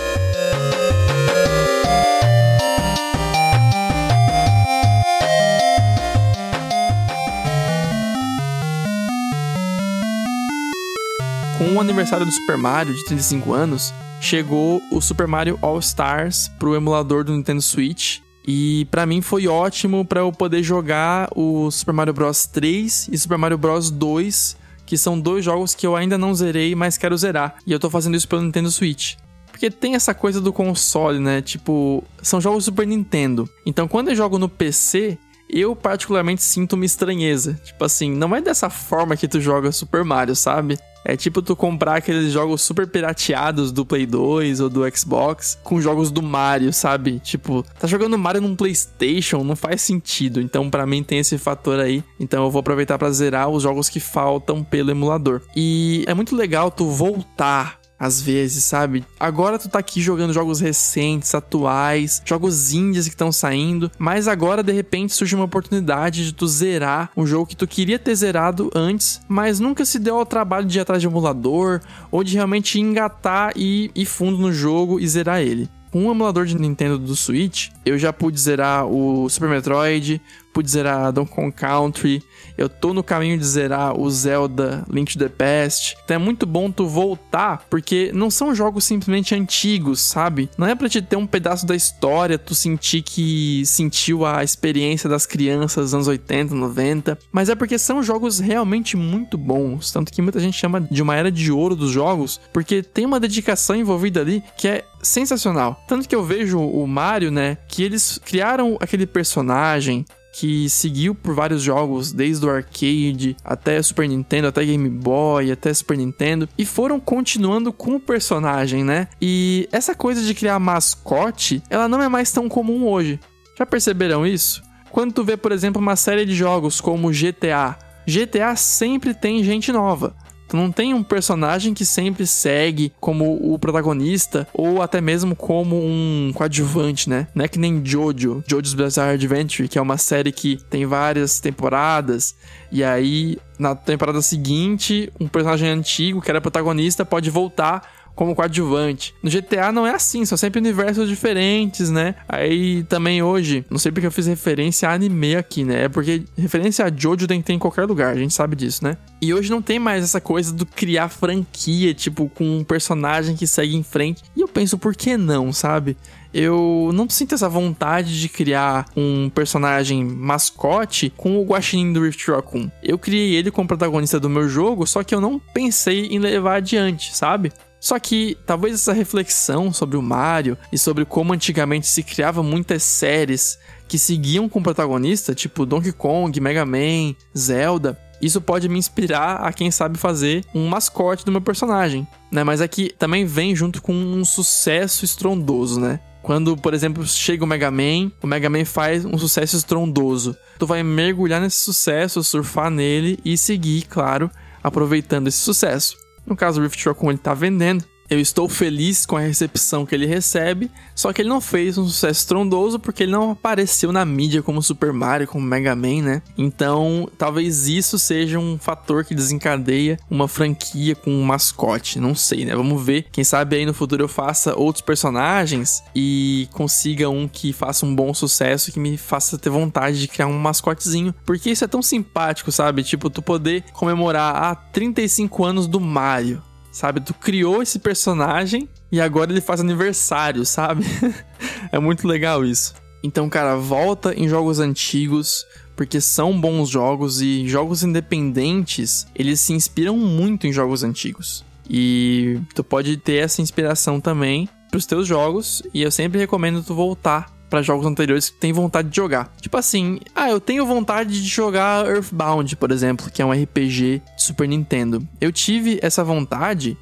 Com 11.59 11.75
o 11.75 11.81
aniversário 11.81 12.25
do 12.25 12.33
Super 12.33 12.57
Mario 12.57 12.95
de 12.95 13.05
35 13.05 13.53
anos, 13.53 13.93
chegou 14.23 14.83
o 14.91 15.03
Super 15.03 15.27
Mario 15.27 15.59
All 15.61 15.79
Stars 15.81 16.49
pro 16.59 16.75
emulador 16.75 17.25
do 17.25 17.33
Nintendo 17.33 17.61
Switch. 17.61 18.21
E 18.47 18.87
para 18.91 19.05
mim 19.05 19.21
foi 19.21 19.47
ótimo 19.47 20.05
para 20.05 20.21
eu 20.21 20.33
poder 20.33 20.63
jogar 20.63 21.29
o 21.37 21.71
Super 21.71 21.93
Mario 21.93 22.15
Bros 22.15 22.47
3 22.47 23.09
e 23.13 23.19
Super 23.19 23.37
Mario 23.37 23.59
Bros 23.59 23.91
2, 23.91 24.57
que 24.87 24.97
são 24.97 25.21
dois 25.21 25.45
jogos 25.45 25.75
que 25.75 25.87
eu 25.87 25.95
ainda 25.95 26.17
não 26.17 26.35
zerei, 26.35 26.75
mas 26.75 26.97
quero 26.97 27.17
zerar. 27.17 27.57
E 27.67 27.73
eu 27.73 27.79
tô 27.79 27.91
fazendo 27.91 28.17
isso 28.17 28.29
pelo 28.29 28.43
Nintendo 28.43 28.71
Switch. 28.71 29.17
Porque 29.51 29.71
tem 29.71 29.95
essa 29.95 30.15
coisa 30.15 30.41
do 30.41 30.53
console, 30.53 31.19
né? 31.19 31.43
Tipo, 31.43 32.03
são 32.23 32.41
jogos 32.41 32.65
Super 32.65 32.87
Nintendo. 32.87 33.49
Então 33.67 33.87
quando 33.87 34.09
eu 34.09 34.17
jogo 34.17 34.39
no 34.39 34.49
PC, 34.49 35.19
eu 35.51 35.75
particularmente 35.75 36.43
sinto 36.43 36.75
uma 36.75 36.85
estranheza. 36.85 37.61
Tipo 37.65 37.85
assim, 37.85 38.11
não 38.11 38.35
é 38.37 38.41
dessa 38.41 38.69
forma 38.69 39.17
que 39.17 39.27
tu 39.27 39.41
joga 39.41 39.73
Super 39.73 40.05
Mario, 40.05 40.37
sabe? 40.37 40.79
É 41.05 41.17
tipo 41.17 41.41
tu 41.41 41.57
comprar 41.57 41.97
aqueles 41.97 42.33
jogos 42.33 42.63
super 42.63 42.87
pirateados 42.87 43.73
do 43.73 43.85
Play 43.85 44.07
2 44.07 44.61
ou 44.61 44.69
do 44.69 44.97
Xbox 44.97 45.59
com 45.63 45.81
jogos 45.81 46.11
do 46.11 46.23
Mario, 46.23 46.73
sabe? 46.73 47.19
Tipo, 47.19 47.65
tá 47.79 47.87
jogando 47.87 48.19
Mario 48.19 48.43
num 48.43 48.57
PlayStation, 48.57 49.43
não 49.43 49.57
faz 49.57 49.83
sentido. 49.83 50.41
Então, 50.41 50.69
para 50.69 50.87
mim 50.87 51.03
tem 51.03 51.19
esse 51.19 51.39
fator 51.39 51.81
aí. 51.81 52.03
Então, 52.19 52.45
eu 52.45 52.51
vou 52.51 52.61
aproveitar 52.61 52.99
para 52.99 53.11
zerar 53.11 53.49
os 53.49 53.63
jogos 53.63 53.89
que 53.89 54.01
faltam 54.01 54.63
pelo 54.63 54.91
emulador. 54.91 55.41
E 55.55 56.05
é 56.07 56.15
muito 56.15 56.37
legal 56.37 56.71
tu 56.71 56.87
voltar 56.91 57.78
às 57.99 58.21
vezes, 58.21 58.65
sabe? 58.65 59.05
Agora 59.19 59.59
tu 59.59 59.69
tá 59.69 59.79
aqui 59.79 60.01
jogando 60.01 60.33
jogos 60.33 60.61
recentes, 60.61 61.35
atuais, 61.35 62.23
jogos 62.25 62.73
indies 62.73 63.07
que 63.07 63.15
estão 63.15 63.33
saindo, 63.33 63.91
mas 63.99 64.29
agora 64.29 64.63
de 64.63 64.73
repente 64.73 65.15
surge 65.15 65.35
uma 65.35 65.45
oportunidade 65.45 66.25
de 66.25 66.33
tu 66.33 66.47
zerar 66.47 67.11
um 67.17 67.27
jogo 67.27 67.47
que 67.47 67.57
tu 67.57 67.67
queria 67.67 67.99
ter 67.99 68.15
zerado 68.15 68.71
antes, 68.75 69.21
mas 69.29 69.59
nunca 69.59 69.85
se 69.85 69.99
deu 69.99 70.17
ao 70.17 70.27
trabalho 70.27 70.67
de 70.67 70.79
ir 70.79 70.81
atrás 70.81 71.01
de 71.01 71.09
emulador 71.09 71.81
ou 72.11 72.23
de 72.23 72.35
realmente 72.35 72.79
engatar 72.81 73.53
e 73.57 73.91
ir 73.95 74.07
fundo 74.07 74.39
no 74.39 74.53
jogo 74.53 75.01
e 75.01 75.09
zerar 75.09 75.41
ele. 75.41 75.69
Com 75.91 76.05
um 76.05 76.11
emulador 76.11 76.45
de 76.45 76.59
Nintendo 76.59 76.99
do 76.99 77.17
Switch, 77.17 77.71
eu 77.85 77.99
já 77.99 78.13
pude 78.13 78.39
zerar 78.39 78.85
o 78.87 79.27
Super 79.31 79.49
Metroid, 79.49 80.21
pude 80.59 80.73
zerar 80.73 81.13
Donkey 81.13 81.33
Kong 81.33 81.53
Country, 81.53 82.21
eu 82.57 82.69
tô 82.69 82.93
no 82.93 83.05
caminho 83.05 83.39
de 83.39 83.45
zerar 83.45 83.97
o 83.97 84.11
Zelda 84.11 84.85
Link 84.91 85.13
to 85.13 85.19
the 85.21 85.29
Past. 85.29 85.97
Então 86.05 86.17
é 86.17 86.19
muito 86.19 86.45
bom 86.45 86.69
tu 86.69 86.89
voltar, 86.89 87.65
porque 87.71 88.11
não 88.13 88.29
são 88.29 88.53
jogos 88.53 88.83
simplesmente 88.83 89.37
antigos, 89.37 90.01
sabe? 90.01 90.51
Não 90.59 90.67
é 90.67 90.75
pra 90.75 90.89
te 90.89 91.01
ter 91.01 91.15
um 91.15 91.29
pedaço 91.29 91.65
da 91.65 91.77
história, 91.77 92.37
tu 92.37 92.57
sentir 92.57 93.03
que 93.03 93.63
sentiu 93.65 94.27
a 94.27 94.43
experiência 94.43 95.09
das 95.09 95.27
crianças 95.27 95.85
dos 95.85 95.95
anos 95.95 96.09
80, 96.09 96.53
90, 96.53 97.17
mas 97.31 97.49
é 97.49 97.55
porque 97.55 97.79
são 97.79 98.03
jogos 98.03 98.41
realmente 98.41 98.97
muito 98.97 99.39
bons. 99.39 99.93
Tanto 99.93 100.13
que 100.13 100.21
muita 100.21 100.41
gente 100.41 100.59
chama 100.59 100.81
de 100.81 101.01
uma 101.01 101.15
era 101.15 101.31
de 101.31 101.53
ouro 101.53 101.77
dos 101.77 101.93
jogos, 101.93 102.41
porque 102.53 102.83
tem 102.83 103.07
uma 103.07 103.21
dedicação 103.21 103.77
envolvida 103.77 104.21
ali 104.21 104.43
que 104.57 104.67
é 104.67 104.85
sensacional. 105.01 105.81
Tanto 105.87 106.09
que 106.09 106.17
eu 106.17 106.25
vejo 106.25 106.59
o 106.59 106.85
Mario, 106.85 107.31
né, 107.31 107.59
que 107.69 107.85
eles 107.85 108.19
criaram 108.25 108.77
aquele 108.81 109.07
personagem, 109.07 110.05
que 110.39 110.69
seguiu 110.69 111.17
por 111.17 111.35
vários 111.35 111.61
jogos, 111.61 112.13
desde 112.13 112.47
o 112.47 112.49
arcade 112.49 113.37
até 113.45 113.83
Super 113.83 114.09
Nintendo, 114.09 114.47
até 114.47 114.65
Game 114.65 114.89
Boy, 114.89 115.51
até 115.51 115.75
Super 115.75 115.99
Nintendo, 115.99 116.49
e 116.57 116.65
foram 116.65 117.01
continuando 117.01 117.73
com 117.73 117.97
o 117.97 118.01
personagem, 118.01 118.85
né? 118.85 119.09
E 119.21 119.69
essa 119.73 119.97
coisa 119.97 120.23
de 120.23 120.33
criar 120.35 120.61
mascote, 120.61 121.61
ela 121.69 121.89
não 121.89 122.01
é 122.01 122.09
mais 122.09 122.31
tão 122.31 122.49
comum 122.49 122.87
hoje. 122.87 123.19
Já 123.59 123.67
perceberam 123.67 124.25
isso? 124.25 124.63
Quando 124.93 125.13
tu 125.13 125.25
vê, 125.25 125.37
por 125.37 125.51
exemplo, 125.51 125.83
uma 125.83 125.97
série 125.97 126.25
de 126.25 126.37
jogos 126.37 126.81
como 126.81 127.11
GTA, 127.11 127.77
GTA 128.07 128.55
sempre 128.55 129.15
tem 129.15 129.43
gente 129.43 129.73
nova. 129.73 130.15
Tu 130.49 130.57
não 130.57 130.73
tem 130.73 130.95
um 130.95 131.03
personagem 131.03 131.75
que 131.75 131.85
sempre 131.85 132.27
segue 132.27 132.93
como 132.99 133.53
o 133.53 133.59
protagonista 133.59 134.49
ou 134.53 134.81
até 134.81 135.01
mesmo 135.01 135.37
como 135.37 135.77
um 135.77 136.33
coadjuvante, 136.35 137.11
né? 137.11 137.29
Não 137.35 137.45
é 137.45 137.49
que 137.49 137.59
nem 137.59 137.85
Jojo, 137.85 138.43
Jojo's 138.47 138.75
Bizarre 138.75 139.15
Adventure, 139.15 139.69
que 139.69 139.79
é 139.79 139.83
uma 139.83 139.99
série 139.99 140.33
que 140.33 140.59
tem 140.71 140.87
várias 140.87 141.39
temporadas 141.39 142.35
e 142.73 142.83
aí 142.83 143.39
na 143.59 143.75
temporada 143.75 144.23
seguinte, 144.23 145.13
um 145.19 145.27
personagem 145.27 145.69
antigo 145.69 146.23
que 146.23 146.31
era 146.31 146.41
protagonista 146.41 147.05
pode 147.05 147.29
voltar 147.29 147.98
como 148.19 148.35
coadjuvante. 148.35 149.15
No 149.23 149.31
GTA 149.31 149.71
não 149.71 149.87
é 149.87 149.93
assim, 149.93 150.25
são 150.25 150.37
sempre 150.37 150.59
universos 150.59 151.09
diferentes, 151.09 151.89
né? 151.89 152.17
Aí 152.29 152.83
também 152.83 153.23
hoje, 153.23 153.65
não 153.71 153.79
sei 153.79 153.93
porque 153.93 154.09
eu 154.09 154.11
fiz 154.11 154.27
referência 154.27 154.89
a 154.89 154.93
anime 154.93 155.37
aqui, 155.37 155.63
né? 155.63 155.85
É 155.85 155.89
porque 155.89 156.25
referência 156.37 156.85
a 156.85 156.91
Jojo 156.91 157.29
tem 157.29 157.41
que 157.41 157.47
ter 157.47 157.53
em 157.53 157.61
qualquer 157.61 157.85
lugar, 157.85 158.13
a 158.13 158.19
gente 158.19 158.35
sabe 158.35 158.57
disso, 158.57 158.83
né? 158.83 158.97
E 159.23 159.33
hoje 159.33 159.49
não 159.49 159.63
tem 159.63 159.79
mais 159.79 160.03
essa 160.03 160.21
coisa 160.21 160.53
do 160.53 160.67
criar 160.67 161.09
franquia, 161.09 161.95
tipo, 161.95 162.29
com 162.29 162.59
um 162.59 162.65
personagem 162.65 163.37
que 163.37 163.47
segue 163.47 163.77
em 163.77 163.85
frente. 163.85 164.25
E 164.35 164.41
eu 164.41 164.49
penso, 164.49 164.77
por 164.77 164.97
que 164.97 165.17
não, 165.17 165.53
sabe? 165.53 165.97
eu 166.33 166.91
não 166.93 167.09
sinto 167.09 167.35
essa 167.35 167.49
vontade 167.49 168.21
de 168.21 168.29
criar 168.29 168.87
um 168.97 169.31
personagem 169.31 170.05
mascote 170.05 171.13
com 171.17 171.39
o 171.39 171.45
Guaxinim 171.45 171.93
do 171.93 172.03
Rift 172.03 172.31
Raccoon. 172.31 172.71
Eu 172.83 172.99
criei 172.99 173.35
ele 173.35 173.51
como 173.51 173.67
protagonista 173.67 174.21
do 174.21 174.29
meu 174.29 174.49
jogo, 174.49 174.87
só 174.87 175.03
que 175.03 175.15
eu 175.15 175.21
não 175.21 175.39
pensei 175.39 176.07
em 176.07 176.19
levar 176.19 176.57
adiante, 176.57 177.17
sabe? 177.17 177.51
Só 177.81 177.99
que 177.99 178.37
talvez 178.45 178.75
essa 178.75 178.93
reflexão 178.93 179.73
sobre 179.73 179.97
o 179.97 180.03
Mario 180.03 180.59
e 180.73 180.79
sobre 180.79 181.05
como 181.05 181.33
antigamente 181.33 181.87
se 181.87 182.03
criava 182.03 182.43
muitas 182.43 182.83
séries 182.83 183.59
que 183.87 183.99
seguiam 183.99 184.49
com 184.49 184.59
o 184.59 184.63
protagonista, 184.63 185.35
tipo 185.35 185.65
Donkey 185.65 185.93
Kong, 185.93 186.39
Mega 186.41 186.67
Man, 186.67 187.15
Zelda, 187.37 187.99
isso 188.21 188.41
pode 188.41 188.69
me 188.69 188.79
inspirar 188.79 189.37
a 189.37 189.53
quem 189.53 189.71
sabe 189.71 189.97
fazer 189.97 190.45
um 190.55 190.69
mascote 190.69 191.25
do 191.25 191.31
meu 191.33 191.41
personagem, 191.41 192.07
né? 192.31 192.43
Mas 192.43 192.61
aqui 192.61 192.87
é 192.87 192.97
também 192.99 193.25
vem 193.25 193.55
junto 193.55 193.81
com 193.81 193.93
um 193.93 194.25
sucesso 194.25 195.05
estrondoso, 195.05 195.81
né? 195.81 196.01
Quando, 196.21 196.57
por 196.57 196.75
exemplo, 196.75 197.07
chega 197.07 197.45
o 197.45 197.47
Mega 197.47 197.71
Man, 197.71 198.11
o 198.23 198.27
Mega 198.27 198.51
Man 198.51 198.65
faz 198.65 199.05
um 199.05 199.17
sucesso 199.17 199.57
estrondoso. 199.57 200.37
Tu 200.59 200.67
vai 200.67 200.83
mergulhar 200.83 201.41
nesse 201.41 201.65
sucesso, 201.65 202.23
surfar 202.23 202.71
nele 202.71 203.19
e 203.25 203.39
seguir, 203.39 203.87
claro, 203.87 204.31
aproveitando 204.63 205.29
esse 205.29 205.39
sucesso. 205.39 205.97
No 206.29 206.37
caso, 206.37 206.61
o 206.61 206.63
Rift 206.63 206.85
Raccoon 206.85 207.11
ele 207.11 207.19
tá 207.19 207.33
vendendo. 207.33 207.85
Eu 208.11 208.19
estou 208.19 208.49
feliz 208.49 209.05
com 209.05 209.17
a 209.17 209.21
recepção 209.21 209.85
que 209.85 209.95
ele 209.95 210.07
recebe, 210.07 210.71
só 210.95 211.13
que 211.13 211.21
ele 211.21 211.29
não 211.29 211.43
fez 211.43 211.77
um 211.77 211.87
sucesso 211.87 212.21
estrondoso 212.21 212.79
porque 212.79 213.03
ele 213.03 213.13
não 213.13 213.33
apareceu 213.33 213.93
na 213.93 214.03
mídia 214.03 214.43
como 214.43 214.63
Super 214.63 214.95
Mario, 214.95 215.27
como 215.27 215.45
Mega 215.45 215.77
Man, 215.77 216.03
né? 216.03 216.23
Então, 216.37 217.07
talvez 217.19 217.69
isso 217.69 217.99
seja 217.99 218.39
um 218.39 218.59
fator 218.59 219.05
que 219.05 219.15
desencadeia 219.15 219.99
uma 220.11 220.27
franquia 220.27 220.95
com 220.95 221.11
um 221.11 221.23
mascote. 221.23 222.01
Não 222.01 222.15
sei, 222.15 222.47
né? 222.47 222.57
Vamos 222.57 222.83
ver. 222.83 223.07
Quem 223.13 223.23
sabe 223.23 223.57
aí 223.57 223.67
no 223.67 223.75
futuro 223.75 224.05
eu 224.05 224.09
faça 224.09 224.57
outros 224.57 224.83
personagens 224.83 225.83
e 225.95 226.49
consiga 226.53 227.11
um 227.11 227.29
que 227.29 227.53
faça 227.53 227.85
um 227.85 227.95
bom 227.95 228.15
sucesso, 228.15 228.73
que 228.73 228.81
me 228.81 228.97
faça 228.97 229.37
ter 229.37 229.51
vontade 229.51 230.01
de 230.01 230.09
criar 230.09 230.29
um 230.29 230.39
mascotezinho. 230.39 231.15
Porque 231.27 231.51
isso 231.51 231.65
é 231.65 231.69
tão 231.69 231.83
simpático, 231.83 232.51
sabe? 232.51 232.83
Tipo, 232.83 233.11
tu 233.11 233.21
poder 233.21 233.65
comemorar 233.75 234.35
a 234.35 234.51
ah, 234.53 234.55
35 234.55 235.45
anos 235.45 235.67
do 235.67 235.79
Mario 235.79 236.43
sabe? 236.79 237.01
Tu 237.01 237.13
criou 237.13 237.61
esse 237.61 237.81
personagem 237.81 238.69
e 238.93 239.01
agora 239.01 239.33
ele 239.33 239.41
faz 239.41 239.61
aniversário, 239.61 240.47
sabe? 240.47 240.85
é 241.73 241.79
muito 241.81 242.07
legal 242.07 242.45
isso. 242.45 242.73
Então, 243.03 243.29
cara, 243.29 243.57
volta 243.57 244.15
em 244.15 244.29
jogos 244.29 244.61
antigos, 244.61 245.45
porque 245.75 246.01
são 246.01 246.41
bons 246.41 246.69
jogos 246.69 247.21
e 247.21 247.49
jogos 247.49 247.83
independentes, 247.83 249.09
eles 249.13 249.41
se 249.41 249.53
inspiram 249.53 249.97
muito 249.97 250.47
em 250.47 250.53
jogos 250.53 250.85
antigos. 250.85 251.45
E 251.69 252.41
tu 252.55 252.63
pode 252.63 252.97
ter 252.97 253.25
essa 253.25 253.43
inspiração 253.43 254.01
também 254.01 254.49
para 254.71 254.79
os 254.79 254.87
teus 254.87 255.07
jogos, 255.07 255.63
e 255.75 255.83
eu 255.83 255.91
sempre 255.91 256.21
recomendo 256.21 256.63
tu 256.63 256.77
voltar 256.77 257.38
para 257.49 257.63
jogos 257.63 257.87
anteriores 257.87 258.31
que 258.31 258.39
tem 258.39 258.53
vontade 258.53 258.89
de 258.89 258.97
jogar. 258.97 259.33
Tipo 259.41 259.57
assim, 259.57 260.01
ah, 260.15 260.31
eu 260.31 260.41
tenho 260.41 260.67
vontade 260.67 261.23
de 261.23 261.29
jogar 261.29 261.87
Earthbound, 261.87 262.57
por 262.57 262.71
exemplo, 262.71 263.11
que 263.11 263.23
é 263.23 263.25
um 263.25 263.33
RPG 263.33 264.03
de 264.17 264.23
Super 264.23 264.49
Nintendo. 264.49 265.07
Eu 265.21 265.33
tive 265.33 265.79
essa 265.83 266.05
vontade 266.05 266.77